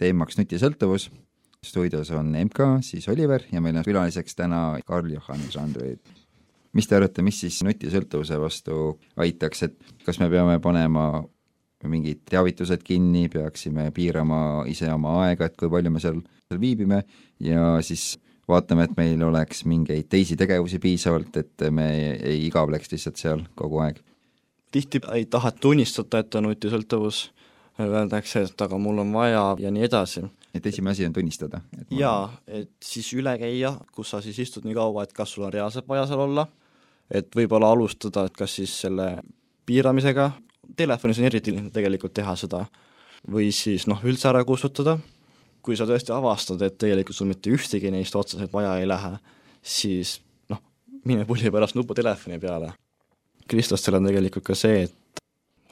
teemaks 0.00 0.38
nutisõltuvus. 0.38 1.10
stuudios 1.62 2.10
on 2.10 2.32
MK, 2.34 2.82
siis 2.82 3.08
Oliver 3.08 3.42
ja 3.52 3.60
meil 3.60 3.76
on 3.76 3.84
külaliseks 3.86 4.34
täna 4.34 4.78
Karl-Johan 4.86 5.44
Žandrid. 5.50 6.00
mis 6.72 6.88
te 6.88 6.96
arvate, 6.96 7.22
mis 7.22 7.40
siis 7.40 7.62
nutisõltuvuse 7.62 8.40
vastu 8.40 8.98
aitaks, 9.16 9.62
et 9.62 9.76
kas 10.04 10.18
me 10.18 10.30
peame 10.30 10.58
panema 10.60 11.24
mingid 11.84 12.22
teavitused 12.30 12.82
kinni, 12.82 13.28
peaksime 13.28 13.90
piirama 13.90 14.64
ise 14.66 14.92
oma 14.92 15.18
aega, 15.26 15.46
et 15.46 15.56
kui 15.56 15.70
palju 15.70 15.90
me 15.90 16.00
seal, 16.00 16.20
seal 16.48 16.60
viibime 16.60 17.02
ja 17.40 17.80
siis 17.82 18.18
vaatame, 18.48 18.84
et 18.84 18.96
meil 18.96 19.22
oleks 19.22 19.64
mingeid 19.64 20.08
teisi 20.08 20.36
tegevusi 20.36 20.78
piisavalt, 20.78 21.36
et 21.36 21.70
me 21.70 21.88
ei 22.14 22.46
igavleks 22.46 22.92
lihtsalt 22.92 23.16
seal 23.16 23.44
kogu 23.54 23.82
aeg 23.82 24.02
tihti 24.72 25.00
ei 25.12 25.26
taheta 25.30 25.58
tunnistada, 25.60 26.22
et 26.22 26.34
on 26.34 26.48
nutisõltuvus, 26.48 27.24
öeldakse, 27.80 28.44
et 28.48 28.64
aga 28.64 28.78
mul 28.78 29.02
on 29.02 29.12
vaja 29.14 29.44
ja 29.60 29.70
nii 29.70 29.84
edasi. 29.88 30.24
et 30.54 30.66
esimene 30.66 30.92
asi 30.92 31.06
on 31.06 31.12
tunnistada. 31.12 31.60
jaa, 31.90 32.32
et 32.46 32.70
siis 32.84 33.12
üle 33.12 33.38
käia, 33.38 33.76
kus 33.92 34.10
sa 34.10 34.20
siis 34.20 34.38
istud 34.38 34.64
nii 34.64 34.74
kaua, 34.74 35.02
et 35.02 35.12
kas 35.12 35.32
sul 35.32 35.44
on 35.44 35.52
reaalselt 35.52 35.88
vaja 35.88 36.06
seal 36.06 36.20
olla, 36.20 36.46
et 37.10 37.28
võib-olla 37.36 37.72
alustada, 37.72 38.24
et 38.24 38.36
kas 38.36 38.56
siis 38.60 38.80
selle 38.80 39.16
piiramisega, 39.66 40.30
telefonis 40.76 41.18
on 41.18 41.28
eriti 41.30 41.54
lihtne 41.54 41.70
tegelikult 41.70 42.14
teha 42.14 42.36
seda, 42.36 42.66
või 43.30 43.50
siis 43.52 43.86
noh, 43.86 44.00
üldse 44.04 44.28
ära 44.28 44.44
kustutada, 44.44 44.98
kui 45.62 45.76
sa 45.78 45.86
tõesti 45.86 46.12
avastad, 46.14 46.62
et 46.62 46.78
tegelikult 46.78 47.16
sul 47.16 47.30
mitte 47.30 47.52
ühtegi 47.54 47.92
neist 47.94 48.16
otseselt 48.18 48.52
vaja 48.52 48.76
ei 48.80 48.88
lähe, 48.88 49.14
siis 49.62 50.18
noh, 50.50 50.60
mine 51.04 51.24
pulli 51.28 51.52
pärast 51.54 51.78
nupitelefoni 51.78 52.40
peale. 52.42 52.72
Kristlastel 53.48 53.98
on 53.98 54.08
tegelikult 54.08 54.44
ka 54.50 54.56
see, 54.58 54.86
et 54.88 55.22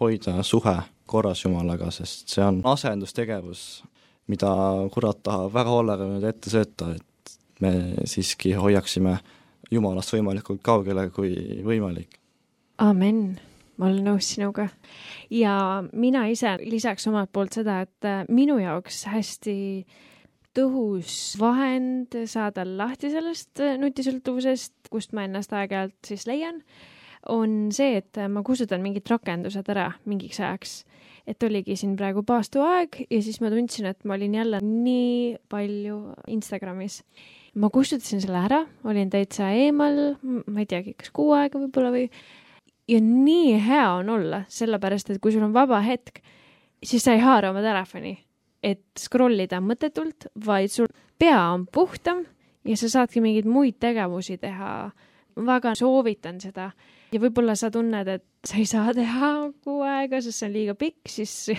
hoida 0.01 0.43
suhe 0.47 0.77
korras 1.11 1.45
Jumalaga, 1.45 1.91
sest 1.95 2.31
see 2.33 2.45
on 2.45 2.62
asendustegevus, 2.71 3.83
mida 4.31 4.51
kurat 4.95 5.23
tahab 5.27 5.53
väga 5.55 5.75
hoolega 5.75 6.09
nüüd 6.09 6.27
ette 6.29 6.53
sööta, 6.53 6.95
et 6.97 7.37
me 7.61 7.73
siiski 8.09 8.55
hoiaksime 8.57 9.18
Jumalast 9.71 10.14
võimalikult 10.14 10.62
kaugele 10.66 11.09
kui 11.14 11.35
võimalik. 11.66 12.16
amen, 12.79 13.39
ma 13.79 13.91
olen 13.91 14.07
nõus 14.07 14.33
sinuga. 14.35 14.68
ja 15.31 15.83
mina 15.93 16.27
ise 16.29 16.57
lisaks 16.62 17.07
omalt 17.11 17.33
poolt 17.33 17.59
seda, 17.59 17.81
et 17.87 18.09
äh, 18.09 18.25
minu 18.29 18.59
jaoks 18.59 19.05
hästi 19.11 19.59
tõhus 20.57 21.37
vahend 21.39 22.16
saada 22.27 22.64
lahti 22.66 23.11
sellest 23.12 23.62
äh, 23.62 23.77
nutisõltuvusest, 23.79 24.91
kust 24.91 25.14
ma 25.14 25.27
ennast 25.29 25.53
aeg-ajalt 25.55 25.99
siis 26.07 26.27
leian, 26.27 26.62
on 27.29 27.68
see, 27.73 27.99
et 28.01 28.16
ma 28.33 28.43
kustutan 28.43 28.81
mingid 28.83 29.09
rakendused 29.11 29.68
ära 29.68 29.91
mingiks 30.09 30.41
ajaks. 30.41 30.85
et 31.27 31.43
oligi 31.43 31.77
siin 31.77 31.97
praegu 31.97 32.23
paastuaeg 32.27 33.05
ja 33.11 33.21
siis 33.23 33.41
ma 33.41 33.51
tundsin, 33.53 33.87
et 33.87 34.05
ma 34.05 34.14
olin 34.14 34.35
jälle 34.35 34.59
nii 34.62 35.37
palju 35.49 36.14
Instagramis 36.33 37.03
ma 37.55 37.71
kustutasin 37.71 38.23
selle 38.23 38.41
ära, 38.47 38.61
olin 38.87 39.11
täitsa 39.11 39.51
eemal, 39.55 39.99
ma 40.23 40.62
ei 40.62 40.68
teagi, 40.71 40.95
kas 40.99 41.11
kuu 41.14 41.33
aega 41.35 41.59
võib-olla 41.59 41.91
või 41.95 42.07
ja 42.91 43.01
nii 43.03 43.57
hea 43.64 43.87
on 43.99 44.11
olla, 44.16 44.45
sellepärast 44.51 45.11
et 45.11 45.23
kui 45.23 45.35
sul 45.35 45.47
on 45.47 45.55
vaba 45.55 45.81
hetk, 45.85 46.23
siis 46.83 47.05
sa 47.05 47.14
ei 47.16 47.23
haara 47.25 47.51
oma 47.51 47.62
telefoni, 47.64 48.14
et 48.62 48.85
scroll 48.99 49.43
ida 49.43 49.61
mõttetult, 49.64 50.31
vaid 50.47 50.73
sul 50.73 50.91
pea 51.18 51.41
on 51.53 51.66
puhtam 51.66 52.25
ja 52.66 52.77
sa 52.79 52.91
saadki 52.93 53.23
mingeid 53.25 53.49
muid 53.49 53.81
tegevusi 53.81 54.39
teha. 54.39 54.91
väga 55.41 55.75
soovitan 55.75 56.41
seda 56.41 56.73
ja 57.13 57.21
võib-olla 57.23 57.57
sa 57.59 57.71
tunned, 57.75 58.09
et 58.09 58.25
sa 58.47 58.59
ei 58.61 58.67
saa 58.69 58.95
teha 58.97 59.31
kuu 59.65 59.83
aega, 59.87 60.21
sest 60.23 60.43
see 60.43 60.49
on 60.49 60.57
liiga 60.57 60.75
pikk, 60.79 61.11
siis 61.11 61.51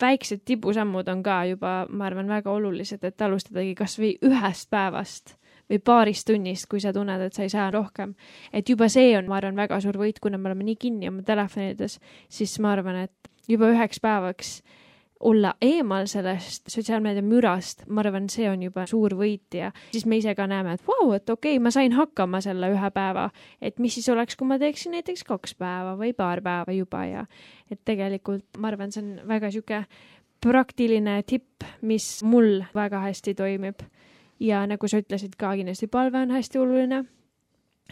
väiksed 0.00 0.44
tibusammud 0.48 1.08
on 1.08 1.22
ka 1.24 1.42
juba, 1.48 1.74
ma 1.88 2.08
arvan, 2.08 2.28
väga 2.28 2.52
olulised, 2.52 3.04
et 3.04 3.24
alustadagi 3.24 3.74
kasvõi 3.78 4.14
ühest 4.28 4.70
päevast 4.70 5.36
või 5.68 5.80
paarist 5.84 6.28
tunnist, 6.28 6.68
kui 6.68 6.80
sa 6.80 6.94
tunned, 6.96 7.20
et 7.20 7.36
sa 7.36 7.44
ei 7.44 7.52
saa 7.52 7.70
rohkem. 7.72 8.14
et 8.52 8.68
juba 8.68 8.88
see 8.88 9.16
on, 9.18 9.28
ma 9.28 9.36
arvan, 9.40 9.56
väga 9.56 9.80
suur 9.84 9.98
võit, 10.00 10.20
kuna 10.20 10.38
me 10.38 10.50
oleme 10.50 10.64
nii 10.64 10.76
kinni 10.80 11.08
oma 11.08 11.22
telefonides, 11.22 11.98
siis 12.28 12.58
ma 12.64 12.72
arvan, 12.72 13.04
et 13.08 13.32
juba 13.48 13.68
üheks 13.72 14.00
päevaks 14.00 14.60
olla 15.20 15.54
eemal 15.62 16.06
sellest 16.06 16.70
sotsiaalmeedia 16.70 17.22
mürast, 17.26 17.82
ma 17.88 18.02
arvan, 18.04 18.28
see 18.30 18.46
on 18.50 18.62
juba 18.62 18.84
suur 18.86 19.16
võit 19.18 19.56
ja 19.58 19.72
siis 19.90 20.06
me 20.06 20.20
ise 20.20 20.34
ka 20.38 20.46
näeme, 20.50 20.76
et 20.78 20.84
vau 20.86 21.08
wow,, 21.08 21.16
et 21.16 21.30
okei 21.30 21.56
okay,, 21.56 21.62
ma 21.62 21.72
sain 21.74 21.94
hakkama 21.96 22.40
selle 22.44 22.70
ühe 22.70 22.90
päeva, 22.94 23.28
et 23.60 23.82
mis 23.82 23.96
siis 23.98 24.08
oleks, 24.14 24.38
kui 24.38 24.46
ma 24.46 24.60
teeksin 24.62 24.94
näiteks 24.94 25.26
kaks 25.26 25.56
päeva 25.58 25.96
või 25.98 26.14
paar 26.16 26.42
päeva 26.44 26.74
juba 26.76 27.02
ja 27.08 27.26
et 27.70 27.82
tegelikult 27.84 28.60
ma 28.62 28.70
arvan, 28.70 28.94
see 28.94 29.02
on 29.02 29.28
väga 29.28 29.50
sihuke 29.54 29.82
praktiline 30.44 31.20
tipp, 31.26 31.66
mis 31.82 32.22
mul 32.22 32.62
väga 32.74 33.02
hästi 33.08 33.34
toimib. 33.34 33.82
ja 34.40 34.62
nagu 34.70 34.86
sa 34.88 35.00
ütlesid 35.02 35.34
ka, 35.34 35.56
kindlasti 35.58 35.88
palve 35.90 36.18
on 36.22 36.30
hästi 36.30 36.58
oluline. 36.58 37.04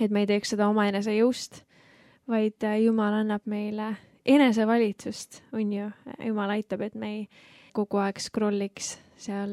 et 0.01 0.11
me 0.11 0.21
ei 0.21 0.27
teeks 0.27 0.55
seda 0.55 0.69
omaenese 0.69 1.17
jõust, 1.17 1.65
vaid 2.29 2.63
Jumal 2.85 3.23
annab 3.23 3.43
meile 3.47 3.97
enesevalitsust, 4.27 5.43
on 5.53 5.73
ju, 5.73 5.91
jumal 6.27 6.51
aitab, 6.57 6.83
et 6.87 6.95
me 6.95 7.13
ei 7.15 7.23
kogu 7.77 8.01
aeg 8.03 8.21
scroll'iks 8.23 8.97
seal, 9.21 9.53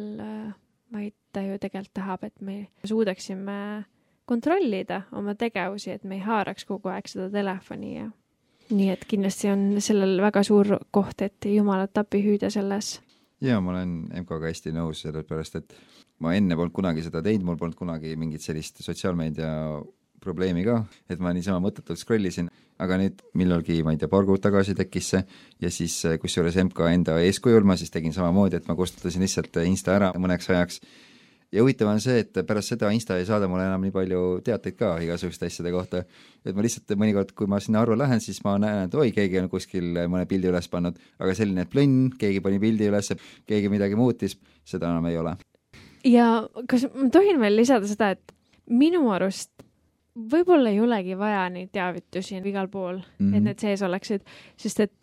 vaid 0.94 1.16
ta 1.34 1.44
ju 1.46 1.58
tegelikult 1.62 1.94
tahab, 1.98 2.24
et 2.28 2.42
me 2.42 2.58
suudaksime 2.86 3.58
kontrollida 4.26 5.04
oma 5.12 5.36
tegevusi, 5.36 5.92
et 5.92 6.04
me 6.08 6.20
ei 6.20 6.26
haaraks 6.26 6.66
kogu 6.66 6.92
aeg 6.94 7.10
seda 7.12 7.30
telefoni 7.34 7.96
ja 7.98 8.10
nii 8.72 8.92
et 8.94 9.04
kindlasti 9.10 9.50
on 9.52 9.66
sellel 9.84 10.22
väga 10.24 10.44
suur 10.46 10.78
koht, 10.96 11.22
et 11.26 11.50
jumalat 11.50 11.98
appi 12.00 12.24
hüüda 12.24 12.50
selles. 12.54 12.96
jaa, 13.44 13.60
ma 13.62 13.74
olen 13.74 13.98
MK-ga 14.24 14.48
hästi 14.48 14.72
nõus, 14.76 15.04
sellepärast 15.04 15.60
et 15.60 15.76
ma 16.24 16.32
enne 16.38 16.56
polnud 16.56 16.76
kunagi 16.76 17.04
seda 17.04 17.22
teinud, 17.26 17.46
mul 17.50 17.60
polnud 17.60 17.76
kunagi 17.76 18.16
mingit 18.20 18.46
sellist 18.46 18.80
sotsiaalmeedia 18.86 19.52
probleemi 20.24 20.66
ka, 20.66 20.82
et 21.12 21.22
ma 21.24 21.34
niisama 21.36 21.62
mõttetult 21.64 22.00
scroll 22.02 22.30
isin, 22.30 22.50
aga 22.82 22.98
nüüd 23.00 23.22
millalgi, 23.38 23.80
ma 23.86 23.94
ei 23.94 24.02
tea, 24.02 24.10
paar 24.12 24.26
kuud 24.28 24.42
tagasi 24.44 24.76
tekkis 24.78 25.14
see 25.14 25.24
ja 25.64 25.72
siis 25.74 26.00
kusjuures 26.22 26.58
MK 26.66 26.92
enda 26.92 27.18
eeskujul 27.24 27.66
ma 27.68 27.78
siis 27.80 27.94
tegin 27.94 28.16
samamoodi, 28.16 28.60
et 28.60 28.70
ma 28.70 28.78
kustutasin 28.80 29.24
lihtsalt 29.24 29.62
Insta 29.68 29.98
ära 29.98 30.14
mõneks 30.20 30.50
ajaks. 30.52 30.82
Ja 31.54 31.62
huvitav 31.62 31.92
on 31.92 32.00
see, 32.02 32.24
et 32.24 32.38
pärast 32.50 32.74
seda 32.74 32.90
Insta 32.96 33.20
ei 33.22 33.28
saada 33.30 33.46
mulle 33.50 33.68
enam 33.68 33.84
nii 33.86 33.94
palju 33.94 34.22
teateid 34.46 34.78
ka 34.80 34.96
igasuguste 35.06 35.46
asjade 35.46 35.70
kohta, 35.76 36.02
et 36.42 36.56
ma 36.58 36.66
lihtsalt 36.66 36.96
mõnikord, 36.98 37.36
kui 37.38 37.50
ma 37.50 37.60
sinna 37.62 37.84
arvu 37.84 37.98
lähen, 38.00 38.24
siis 38.26 38.40
ma 38.46 38.56
näen, 38.62 38.88
et 38.88 38.98
oi, 38.98 39.12
keegi 39.14 39.38
on 39.44 39.52
kuskil 39.52 39.92
mõne 40.10 40.26
pildi 40.30 40.50
üles 40.50 40.70
pannud, 40.74 40.98
aga 41.22 41.36
selline, 41.38 41.68
plõnn, 41.70 42.08
keegi 42.18 42.42
pani 42.42 42.58
pildi 42.64 42.90
üles, 42.90 43.14
keegi 43.46 43.70
midagi 43.70 44.00
muutis, 44.00 44.34
seda 44.66 44.90
enam 44.90 45.06
ei 45.12 45.20
ole. 45.22 45.36
ja 46.10 46.32
kas 46.70 46.88
ma 46.90 47.12
tohin 47.14 47.38
veel 47.40 47.62
lisada 47.62 47.86
seda, 47.88 48.10
et 48.18 48.34
minu 48.66 49.06
arust 49.14 49.52
võib-olla 50.16 50.70
ei 50.70 50.80
olegi 50.82 51.18
vaja 51.18 51.48
neid 51.50 51.72
teavitusi 51.74 52.38
igal 52.46 52.68
pool 52.68 52.98
mm, 52.98 53.04
-hmm. 53.04 53.34
et 53.36 53.42
Mhm. 53.42 53.44
need 53.44 53.60
sees 53.60 53.82
oleksid, 53.82 54.22
sest 54.58 54.80
et 54.80 54.94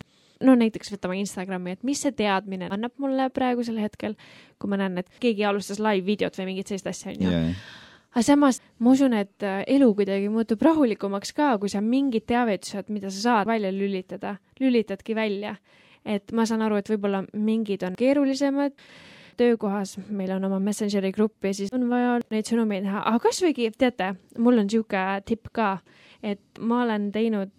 no 0.41 0.55
näiteks 0.55 0.91
võtame 0.93 1.19
Instagrami, 1.19 1.71
et 1.71 1.83
mis 1.83 2.01
see 2.01 2.11
teadmine 2.11 2.67
annab 2.71 2.91
mulle 2.97 3.29
praegusel 3.29 3.77
hetkel, 3.77 4.15
kui 4.59 4.69
ma 4.69 4.77
näen, 4.77 4.97
et 4.97 5.09
keegi 5.19 5.45
alustas 5.45 5.79
live-videot 5.79 6.37
või 6.37 6.45
mingit 6.45 6.67
sellist 6.67 6.87
asja, 6.87 7.11
onju. 7.11 7.53
aga 8.11 8.23
samas 8.23 8.61
ma 8.79 8.91
usun, 8.91 9.13
et 9.13 9.43
äh, 9.43 9.63
elu 9.67 9.93
kuidagi 9.95 10.29
muutub 10.29 10.61
rahulikumaks 10.61 11.33
ka, 11.33 11.57
kui 11.57 11.69
sa 11.69 11.81
mingid 11.81 12.25
teavitused, 12.25 12.89
mida 12.89 13.09
sa 13.09 13.21
saad 13.21 13.47
välja 13.47 13.71
lülitada, 13.71 14.37
lülitadki 14.59 15.15
välja. 15.15 15.55
et 16.05 16.31
ma 16.31 16.45
saan 16.45 16.61
aru, 16.61 16.75
et 16.81 16.89
võib-olla 16.89 17.25
mingid 17.33 17.83
on 17.83 17.93
keerulisemad, 17.95 18.73
töökohas 19.41 19.97
meil 20.09 20.31
on 20.35 20.45
oma 20.47 20.59
Messengeri 20.61 21.11
grupp 21.15 21.45
ja 21.45 21.53
siis 21.57 21.73
on 21.73 21.87
vaja 21.89 22.19
neid 22.33 22.49
sõnumeid 22.49 22.85
näha, 22.85 23.03
aga 23.09 23.23
kasvõigi, 23.25 23.71
teate, 23.77 24.13
mul 24.37 24.61
on 24.61 24.69
niisugune 24.69 25.21
tipp 25.27 25.51
ka, 25.55 25.73
et 26.23 26.61
ma 26.61 26.83
olen 26.85 27.09
teinud 27.15 27.51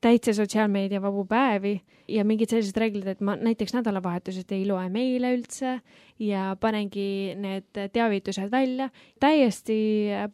täitsa 0.00 0.34
sotsiaalmeedia 0.34 1.02
vabu 1.02 1.24
päevi 1.28 1.80
ja 2.08 2.24
mingid 2.24 2.50
sellised 2.50 2.76
reeglid, 2.80 3.06
et 3.06 3.20
ma 3.24 3.36
näiteks 3.36 3.74
nädalavahetuseti 3.76 4.56
ei 4.56 4.66
loe 4.68 4.88
meile 4.92 5.32
üldse 5.36 5.76
ja 6.20 6.56
panengi 6.60 7.36
need 7.38 7.80
teavitused 7.92 8.50
välja, 8.52 8.88
täiesti 9.20 9.76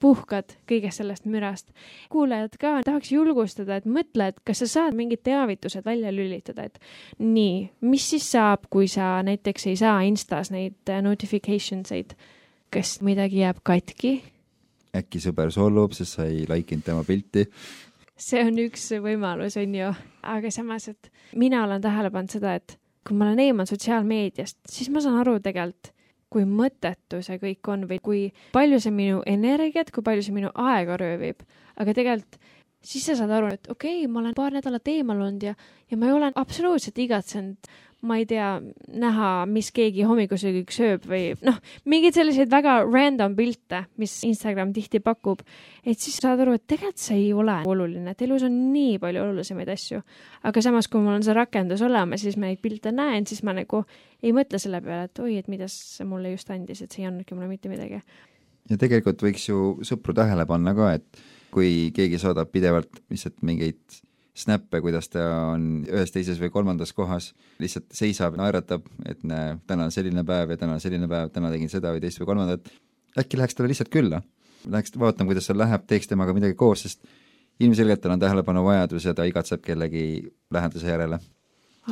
puhkad 0.00 0.56
kõigest 0.70 1.02
sellest 1.02 1.26
mürast. 1.30 1.72
kuulajad 2.10 2.56
ka 2.60 2.72
tahaks 2.86 3.12
julgustada, 3.12 3.76
et 3.76 3.88
mõtle, 3.90 4.30
et 4.30 4.40
kas 4.46 4.62
sa 4.64 4.70
saad 4.70 4.96
mingid 4.98 5.24
teavitused 5.26 5.84
välja 5.84 6.14
lülitada, 6.14 6.68
et 6.70 6.78
nii, 7.18 7.68
mis 7.80 8.10
siis 8.10 8.30
saab, 8.32 8.70
kui 8.70 8.88
sa 8.88 9.18
näiteks 9.26 9.66
ei 9.66 9.76
saa 9.76 10.00
Instas 10.06 10.50
neid 10.54 10.94
notifications 11.02 11.92
eid, 11.92 12.16
kas 12.70 13.00
midagi 13.02 13.42
jääb 13.42 13.60
katki? 13.66 14.20
Äkki 14.96 15.20
sõber 15.20 15.50
solvub, 15.52 15.92
sest 15.92 16.16
sa 16.16 16.24
ei 16.24 16.46
like 16.48 16.72
inud 16.72 16.86
tema 16.86 17.02
pilti, 17.04 17.44
see 18.16 18.42
on 18.44 18.58
üks 18.60 18.88
võimalus, 19.04 19.58
on 19.60 19.74
ju, 19.76 19.92
aga 20.26 20.50
samas, 20.54 20.88
et 20.92 21.10
mina 21.36 21.64
olen 21.66 21.84
tähele 21.84 22.10
pannud 22.14 22.32
seda, 22.32 22.56
et 22.56 22.78
kui 23.06 23.16
ma 23.16 23.28
olen 23.28 23.42
eemal 23.44 23.68
sotsiaalmeediast, 23.68 24.58
siis 24.70 24.90
ma 24.90 25.02
saan 25.04 25.20
aru 25.20 25.38
tegelikult, 25.44 25.92
kui 26.32 26.42
mõttetu 26.48 27.20
see 27.22 27.38
kõik 27.38 27.68
on 27.70 27.84
või 27.86 28.00
kui 28.02 28.22
palju 28.52 28.80
see 28.82 28.92
minu 28.92 29.20
energiat, 29.30 29.92
kui 29.94 30.02
palju 30.04 30.24
see 30.26 30.34
minu 30.34 30.50
aega 30.58 30.96
röövib. 30.98 31.44
aga 31.76 31.94
tegelikult 31.94 32.40
siis 32.86 33.06
sa 33.08 33.16
saad 33.18 33.32
aru, 33.34 33.50
et 33.54 33.70
okei 33.70 34.00
okay,, 34.02 34.10
ma 34.10 34.20
olen 34.20 34.34
paar 34.36 34.54
nädalat 34.54 34.88
eemal 34.90 35.20
olnud 35.20 35.46
ja, 35.46 35.54
ja 35.90 35.98
ma 35.98 36.08
ei 36.08 36.16
ole 36.16 36.30
absoluutselt 36.34 36.98
igatsenud, 37.02 37.70
ma 38.04 38.18
ei 38.20 38.26
tea, 38.28 38.48
näha, 39.00 39.28
mis 39.48 39.70
keegi 39.74 40.04
hommikusöögiks 40.06 40.76
sööb 40.78 41.06
või 41.08 41.30
noh, 41.46 41.56
mingeid 41.88 42.16
selliseid 42.18 42.50
väga 42.52 42.76
random 42.84 43.34
pilte, 43.38 43.82
mis 44.00 44.18
Instagram 44.28 44.74
tihti 44.76 45.00
pakub. 45.00 45.40
et 45.84 45.98
siis 45.98 46.18
saad 46.20 46.40
aru, 46.44 46.56
et 46.58 46.66
tegelikult 46.68 47.00
see 47.00 47.18
ei 47.24 47.32
ole 47.32 47.56
oluline, 47.66 48.12
et 48.12 48.22
elus 48.26 48.44
on 48.46 48.58
nii 48.74 48.98
palju 49.02 49.22
olulisemaid 49.24 49.72
asju. 49.72 50.02
aga 50.44 50.62
samas, 50.62 50.90
kui 50.92 51.00
mul 51.00 51.16
on 51.16 51.26
see 51.26 51.36
rakendus 51.36 51.82
olemas, 51.82 52.22
siis 52.22 52.36
ma 52.36 52.50
neid 52.50 52.60
pilte 52.62 52.92
näen, 52.92 53.26
siis 53.26 53.42
ma 53.42 53.56
nagu 53.56 53.84
ei 54.22 54.34
mõtle 54.36 54.60
selle 54.62 54.82
peale, 54.84 55.10
et 55.10 55.22
oi, 55.24 55.38
et 55.40 55.48
mida 55.48 55.68
see 55.72 56.06
mulle 56.08 56.34
just 56.34 56.50
andis, 56.52 56.82
et 56.82 56.92
see 56.92 57.04
ei 57.04 57.10
andnudki 57.10 57.34
mulle 57.34 57.48
mitte 57.48 57.72
midagi. 57.72 58.02
ja 58.70 58.76
tegelikult 58.76 59.24
võiks 59.24 59.48
ju 59.48 59.78
sõpru 59.86 60.14
tähele 60.14 60.46
panna 60.46 60.76
ka, 60.76 60.92
et 61.00 61.24
kui 61.50 61.90
keegi 61.96 62.20
saadab 62.20 62.50
pidevalt 62.52 63.00
lihtsalt 63.08 63.40
mingeid 63.46 64.02
snappe, 64.36 64.80
kuidas 64.84 65.08
ta 65.08 65.24
on 65.54 65.84
ühes, 65.88 66.12
teises 66.12 66.40
või 66.42 66.50
kolmandas 66.52 66.92
kohas, 66.96 67.30
lihtsalt 67.62 67.86
seisab, 67.96 68.36
naeratab, 68.36 68.86
et 69.08 69.22
näe, 69.26 69.56
täna 69.66 69.88
on 69.88 69.94
selline 69.94 70.24
päev 70.28 70.52
ja 70.52 70.60
täna 70.60 70.76
on 70.76 70.82
selline 70.82 71.08
päev, 71.10 71.30
täna 71.34 71.52
tegin 71.54 71.72
seda 71.72 71.94
või 71.94 72.02
teist 72.04 72.20
või 72.20 72.30
kolmandat, 72.32 72.68
äkki 73.18 73.40
läheks 73.40 73.56
talle 73.56 73.72
lihtsalt 73.72 73.92
külla. 73.92 74.20
Läheks 74.66 74.96
vaatama, 74.98 75.30
kuidas 75.30 75.46
seal 75.48 75.60
läheb, 75.60 75.86
teeks 75.88 76.10
temaga 76.10 76.34
midagi 76.36 76.56
koos, 76.58 76.84
sest 76.84 77.06
ilmselgelt 77.62 78.02
tal 78.04 78.16
on 78.16 78.20
tähelepanuvajadus 78.20 79.06
ja 79.08 79.14
ta 79.16 79.24
igatseb 79.24 79.62
kellegi 79.64 80.04
läheduse 80.52 80.90
järele. 80.90 81.20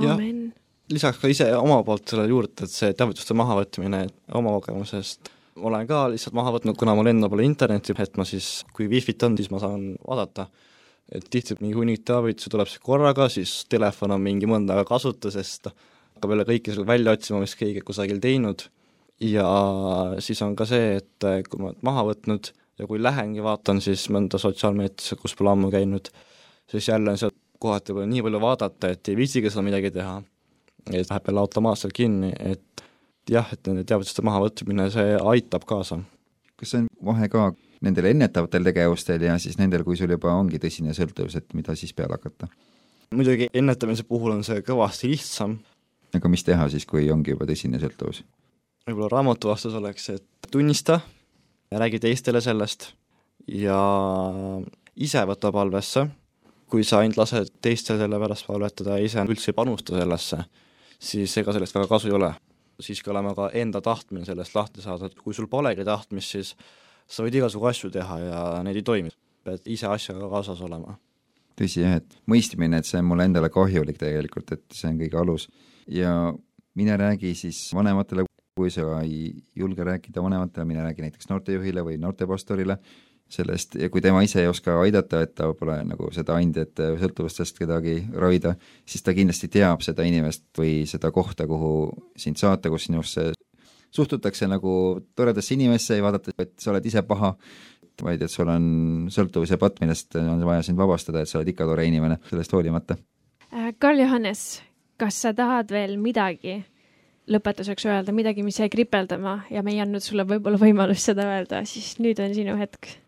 Jah. 0.01 0.17
amen. 0.17 0.53
lisaks 0.91 1.21
ka 1.23 1.31
ise 1.31 1.47
oma 1.57 1.79
poolt 1.87 2.11
selle 2.11 2.27
juurde, 2.29 2.67
et 2.67 2.73
see 2.73 2.93
teavituste 2.99 3.37
mahavõtmine 3.39 4.03
oma 4.35 4.57
kogemusest, 4.59 5.31
olen 5.57 5.87
ka 5.87 6.05
lihtsalt 6.13 6.35
maha 6.37 6.53
võtnud, 6.57 6.77
kuna 6.79 6.97
mul 6.99 7.09
endal 7.13 7.31
pole 7.33 7.47
internetti, 7.47 7.95
et 8.03 8.19
ma 8.19 8.27
siis, 8.29 8.65
kui 8.75 8.89
wifi't 8.91 9.23
on, 9.27 9.37
siis 9.39 9.51
ma 9.55 9.63
saan 9.63 9.93
vaadata. 10.03 10.49
Et 11.13 11.27
tihti 11.31 11.57
mingi 11.61 11.77
hunnik 11.77 12.05
teavitusi 12.09 12.53
tuleb 12.53 12.71
siis 12.71 12.83
korraga, 12.85 13.29
siis 13.33 13.65
telefon 13.71 14.15
on 14.17 14.23
mingi 14.25 14.49
mõnda 14.49 14.77
aega 14.77 14.89
kasutusest, 14.89 15.69
hakkab 16.17 16.35
jälle 16.35 16.47
kõike 16.49 16.75
seal 16.75 16.89
välja 16.89 17.15
otsima, 17.17 17.43
mis 17.43 17.57
keegi 17.59 17.83
kusagil 17.85 18.23
teinud 18.23 18.67
ja 19.23 19.47
siis 20.25 20.43
on 20.43 20.57
ka 20.57 20.67
see, 20.69 20.99
et 21.01 21.49
kui 21.49 21.61
ma 21.61 21.71
olen 21.71 21.81
maha 21.87 22.07
võtnud 22.11 22.51
ja 22.79 22.89
kui 22.91 23.03
lähengi 23.03 23.43
vaatan 23.45 23.81
siis 23.85 24.07
mõnda 24.13 24.41
sotsiaalmeediasse, 24.41 25.19
kus 25.21 25.37
pole 25.39 25.53
ammu 25.53 25.71
käinud, 25.75 26.11
siis 26.71 26.89
jälle 26.89 27.15
on 27.15 27.21
seal 27.21 27.35
kohati 27.63 27.95
pole 27.95 28.07
nii 28.11 28.25
palju 28.25 28.41
vaadata, 28.43 28.91
et 28.93 29.13
ei 29.13 29.19
viitsigi 29.19 29.53
seal 29.53 29.67
midagi 29.67 29.93
teha. 29.95 30.23
et 30.93 31.09
läheb 31.09 31.29
jälle 31.29 31.41
automaatselt 31.41 31.95
kinni, 31.97 32.33
et 32.39 32.83
jah, 33.31 33.47
et 33.53 33.67
nende 33.67 33.87
teavituste 33.89 34.23
mahavõtmine, 34.23 34.91
see 34.93 35.15
aitab 35.17 35.65
kaasa. 35.65 36.03
kas 36.57 36.75
see 36.75 36.83
on 36.83 36.89
vahe 37.13 37.29
ka 37.29 37.53
nendel 37.85 38.09
ennetavatel 38.11 38.71
tegevustel 38.71 39.23
ja 39.27 39.37
siis 39.43 39.59
nendel, 39.61 39.85
kui 39.87 39.99
sul 40.01 40.13
juba 40.15 40.33
ongi 40.35 40.61
tõsine 40.63 40.95
sõltuvus, 40.97 41.37
et 41.41 41.57
mida 41.57 41.77
siis 41.79 41.93
peale 41.97 42.19
hakata? 42.19 42.49
muidugi 43.15 43.47
ennetamise 43.55 44.03
puhul 44.09 44.33
on 44.35 44.43
see 44.47 44.63
kõvasti 44.67 45.11
lihtsam, 45.13 45.59
aga 46.17 46.31
mis 46.33 46.43
teha 46.47 46.67
siis, 46.73 46.87
kui 46.89 47.07
ongi 47.13 47.35
juba 47.35 47.47
tõsine 47.51 47.81
sõltuvus? 47.83 48.25
võib-olla 48.89 49.13
raamatu 49.19 49.53
vastus 49.53 49.77
oleks, 49.79 50.11
et 50.17 50.51
tunnista 50.51 51.01
ja 51.71 51.81
räägi 51.83 52.01
teistele 52.03 52.41
sellest 52.45 52.93
ja 53.49 53.79
ise 54.97 55.25
võta 55.29 55.53
palvesse, 55.53 56.07
kui 56.71 56.85
sa 56.87 57.03
ainult 57.03 57.21
lased 57.21 57.53
teistel 57.63 58.01
selle 58.01 58.19
pärast 58.21 58.47
palvetada 58.49 58.99
ja 58.99 59.07
ise 59.09 59.25
üldse 59.25 59.53
ei 59.53 59.57
panusta 59.57 59.97
sellesse, 59.99 60.41
siis 60.99 61.37
ega 61.41 61.55
sellest 61.55 61.77
väga 61.77 61.91
kasu 61.91 62.11
ei 62.11 62.19
ole. 62.19 62.35
siiski 62.83 63.11
olema 63.11 63.35
ka 63.39 63.51
enda 63.55 63.81
tahtmine 63.81 64.25
sellest 64.27 64.55
lahti 64.55 64.83
saada, 64.83 65.07
et 65.07 65.15
kui 65.15 65.35
sul 65.35 65.47
polegi 65.47 65.85
tahtmist, 65.87 66.31
siis 66.35 66.57
sa 67.07 67.25
võid 67.25 67.39
igasugu 67.41 67.69
asju 67.71 67.91
teha 67.95 68.19
ja 68.23 68.43
need 68.67 68.81
ei 68.81 68.87
toimi. 68.87 69.15
pead 69.45 69.67
ise 69.69 69.87
asjaga 69.87 70.29
kaasas 70.33 70.61
olema. 70.65 70.97
tõsi 71.59 71.85
jah, 71.85 71.99
et 72.01 72.19
mõistmine, 72.31 72.81
et 72.81 72.89
see 72.89 72.99
on 72.99 73.09
mulle 73.11 73.29
endale 73.29 73.51
kahjulik 73.53 73.99
tegelikult, 74.01 74.53
et 74.53 74.65
see 74.73 74.91
on 74.91 74.99
kõige 74.99 75.21
alus. 75.21 75.49
ja 75.89 76.35
mine 76.75 76.97
räägi 76.97 77.35
siis 77.35 77.71
vanematele, 77.75 78.25
kui 78.59 78.71
sa 78.71 79.01
ei 79.03 79.35
julge 79.57 79.85
rääkida 79.85 80.23
vanematele, 80.23 80.65
mine 80.65 80.83
räägi 80.83 81.03
näiteks 81.03 81.29
noortejuhile 81.31 81.85
või 81.85 81.99
noortepastorile, 81.99 82.79
sellest 83.31 83.75
ja 83.81 83.89
kui 83.91 84.03
tema 84.05 84.23
ise 84.23 84.43
ei 84.43 84.49
oska 84.49 84.77
aidata, 84.81 85.23
et 85.25 85.35
ta 85.35 85.49
pole 85.59 85.77
nagu 85.87 86.11
seda 86.15 86.37
andjat 86.39 86.81
sõltuvustest 87.01 87.59
kedagi 87.59 87.97
ravida, 88.13 88.55
siis 88.87 89.03
ta 89.03 89.15
kindlasti 89.17 89.49
teab 89.49 89.83
seda 89.83 90.05
inimest 90.07 90.47
või 90.59 90.85
seda 90.89 91.11
kohta, 91.15 91.47
kuhu 91.51 91.73
sind 92.17 92.39
saata, 92.41 92.71
kus 92.71 92.89
sinusse 92.89 93.33
suhtutakse 93.95 94.49
nagu 94.51 94.75
toredasse 95.17 95.55
inimesse, 95.55 95.95
ei 95.97 96.03
vaadata, 96.05 96.35
et 96.39 96.55
sa 96.61 96.73
oled 96.73 96.87
ise 96.87 97.05
paha, 97.07 97.35
vaid 98.03 98.23
et 98.27 98.33
sul 98.33 98.51
on 98.51 98.67
sõltuvuse 99.15 99.59
patt, 99.61 99.79
millest 99.83 100.17
on 100.19 100.43
vaja 100.47 100.65
sind 100.67 100.81
vabastada, 100.81 101.23
et 101.23 101.31
sa 101.31 101.39
oled 101.39 101.53
ikka 101.53 101.67
tore 101.69 101.87
inimene 101.87 102.19
sellest 102.31 102.55
hoolimata. 102.57 102.99
Äh, 103.53 103.71
Karl-Johannes, 103.79 104.63
kas 104.99 105.21
sa 105.23 105.35
tahad 105.37 105.71
veel 105.71 105.97
midagi 106.03 106.59
lõpetuseks 107.31 107.87
öelda, 107.89 108.13
midagi, 108.17 108.45
mis 108.45 108.59
jäi 108.61 108.69
kripeldama 108.73 109.39
ja 109.53 109.63
me 109.65 109.73
ei 109.73 109.81
andnud 109.85 110.05
sulle 110.05 110.27
võib-olla 110.29 110.61
võimalust 110.61 111.09
seda 111.11 111.27
öelda, 111.31 111.63
siis 111.69 111.95
nüüd 112.03 112.21
on 112.21 112.35
sinu 112.37 112.57
hetk. 112.61 112.99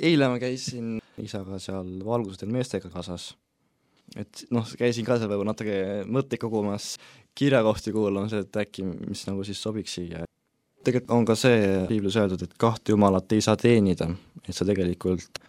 eile 0.00 0.30
ma 0.32 0.38
käisin 0.40 0.98
isaga 1.20 1.58
seal 1.60 1.98
valgustel 2.06 2.48
meestega 2.52 2.88
kaasas. 2.92 3.34
et 4.16 4.46
noh, 4.50 4.64
käisin 4.78 5.04
ka 5.04 5.18
seal 5.18 5.28
võib-olla 5.28 5.52
natuke 5.52 5.76
mõtteid 6.06 6.40
kogumas, 6.40 6.94
kirjakohti 7.34 7.92
kuulamas, 7.92 8.34
et 8.36 8.56
äkki, 8.62 8.84
mis 8.84 9.24
nagu 9.28 9.44
siis 9.46 9.62
sobiks 9.62 9.94
siia. 9.98 10.24
tegelikult 10.84 11.16
on 11.16 11.24
ka 11.28 11.36
see 11.36 11.86
piiblis 11.88 12.16
öeldud, 12.16 12.42
et 12.42 12.58
kahte 12.58 12.92
jumalat 12.92 13.32
ei 13.32 13.44
saa 13.44 13.56
teenida, 13.60 14.10
et 14.46 14.56
sa 14.56 14.64
tegelikult 14.68 15.42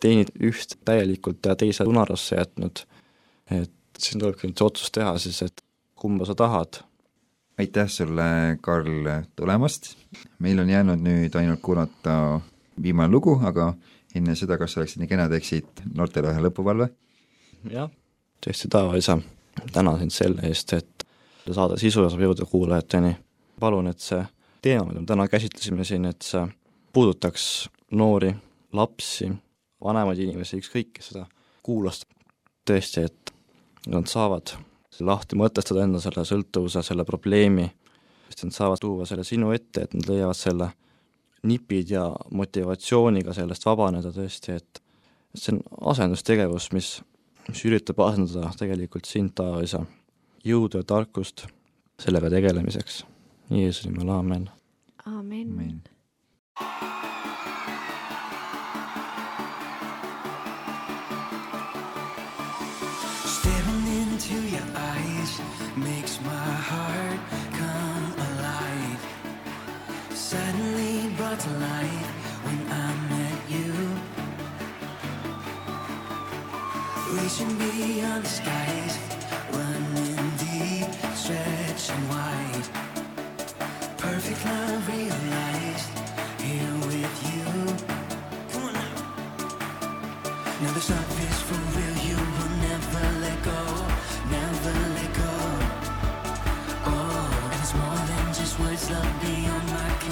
teenid 0.00 0.32
üht 0.40 0.78
täielikult 0.84 1.46
ja 1.46 1.56
teise 1.56 1.84
unarasse 1.84 2.36
jätnud. 2.36 2.84
et 3.50 3.72
siin 3.98 4.20
tulebki 4.20 4.48
nüüd 4.48 4.58
see 4.58 4.66
otsus 4.66 4.94
teha 4.94 5.18
siis, 5.18 5.42
et 5.42 5.64
kumba 5.94 6.24
sa 6.24 6.34
tahad 6.34 6.82
aitäh 7.60 7.88
sulle, 7.88 8.22
Karl, 8.60 9.08
tulemast. 9.36 9.96
meil 10.38 10.58
on 10.58 10.70
jäänud 10.70 11.00
nüüd 11.04 11.34
ainult 11.36 11.60
kuulata 11.60 12.40
viimane 12.82 13.12
lugu, 13.12 13.34
aga 13.44 13.74
enne 14.16 14.34
seda, 14.34 14.56
kas 14.58 14.74
sa 14.74 14.80
oleksid 14.80 15.02
nii 15.02 15.10
kena, 15.10 15.28
teeksid 15.28 15.84
noortele 15.94 16.32
ühe 16.32 16.44
lõpupalve? 16.46 16.88
jah, 17.70 17.90
tõesti, 18.44 18.70
tavaisa, 18.72 19.18
tänan 19.74 20.00
sind 20.00 20.16
selle 20.16 20.46
eest, 20.48 20.72
et 20.78 20.99
saade 21.48 21.78
sisu 21.80 22.04
saab 22.08 22.20
jõuda 22.20 22.46
kuulajateni. 22.48 23.16
palun, 23.60 23.90
et 23.90 24.00
see 24.00 24.22
teema, 24.62 24.86
mida 24.88 25.00
me 25.00 25.06
täna 25.06 25.28
käsitlesime 25.28 25.84
siin, 25.84 26.04
et 26.08 26.22
see 26.24 26.46
puudutaks 26.92 27.68
noori, 27.92 28.32
lapsi, 28.72 29.28
vanemaid 29.84 30.18
inimesi, 30.24 30.60
ükskõik, 30.62 30.94
kes 30.96 31.12
seda 31.12 31.26
kuulas, 31.62 32.02
tõesti, 32.68 33.04
et 33.04 33.32
nad 33.88 34.08
saavad 34.08 34.54
lahti 35.00 35.36
mõtestada 35.38 35.84
enda 35.84 36.00
selle 36.02 36.24
sõltuvuse, 36.28 36.82
selle 36.84 37.04
probleemi, 37.08 37.68
sest 38.28 38.46
nad 38.46 38.56
saavad 38.56 38.82
tuua 38.82 39.06
selle 39.08 39.24
sinu 39.24 39.52
ette, 39.56 39.86
et 39.86 39.94
nad 39.96 40.08
leiavad 40.10 40.36
selle 40.36 40.70
nipid 41.48 41.92
ja 41.94 42.04
motivatsiooniga 42.36 43.32
sellest 43.36 43.64
vabaneda 43.64 44.12
tõesti, 44.12 44.58
et 44.60 44.82
see 45.34 45.54
on 45.54 45.62
asendustegevus, 45.92 46.68
mis, 46.76 46.90
mis 47.48 47.64
üritab 47.68 48.02
asendada 48.04 48.50
tegelikult 48.58 49.08
sind, 49.08 49.32
Taavisa, 49.38 49.84
jõudu 50.44 50.80
ja 50.80 50.84
tarkust 50.84 51.46
sellega 52.00 52.30
tegelemiseks. 52.30 53.04
Jeesuse 53.50 53.90
nimel, 53.90 54.08
aamen. 54.14 54.50
aamen, 55.06 55.48
amen. 55.52 55.82
Staring 63.24 63.86
into 64.00 64.34
your 64.54 64.66
eyes 64.76 65.40
makes 65.76 66.20
my 66.20 66.50
heart 66.70 67.20
come 67.60 68.06
alive. 68.28 69.00
Suddenly 70.14 71.14
brought 71.16 71.40
to 71.40 71.50
life 71.50 72.10
when 72.44 72.60
I 72.72 72.88
met 73.12 73.38
you. 73.54 73.72
Reaching 77.16 77.52
beyond 77.58 78.24
the 78.24 78.28
skies, 78.28 79.09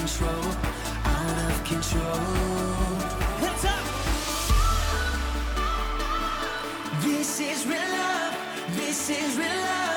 control, 0.09 0.53
out 1.05 1.51
of 1.51 1.63
control. 1.65 2.17
What's 3.41 3.65
up? 3.65 3.83
This 7.03 7.39
is 7.39 7.65
real 7.67 7.77
love, 7.77 8.35
this 8.75 9.09
is 9.11 9.37
real 9.37 9.47
love. 9.47 9.88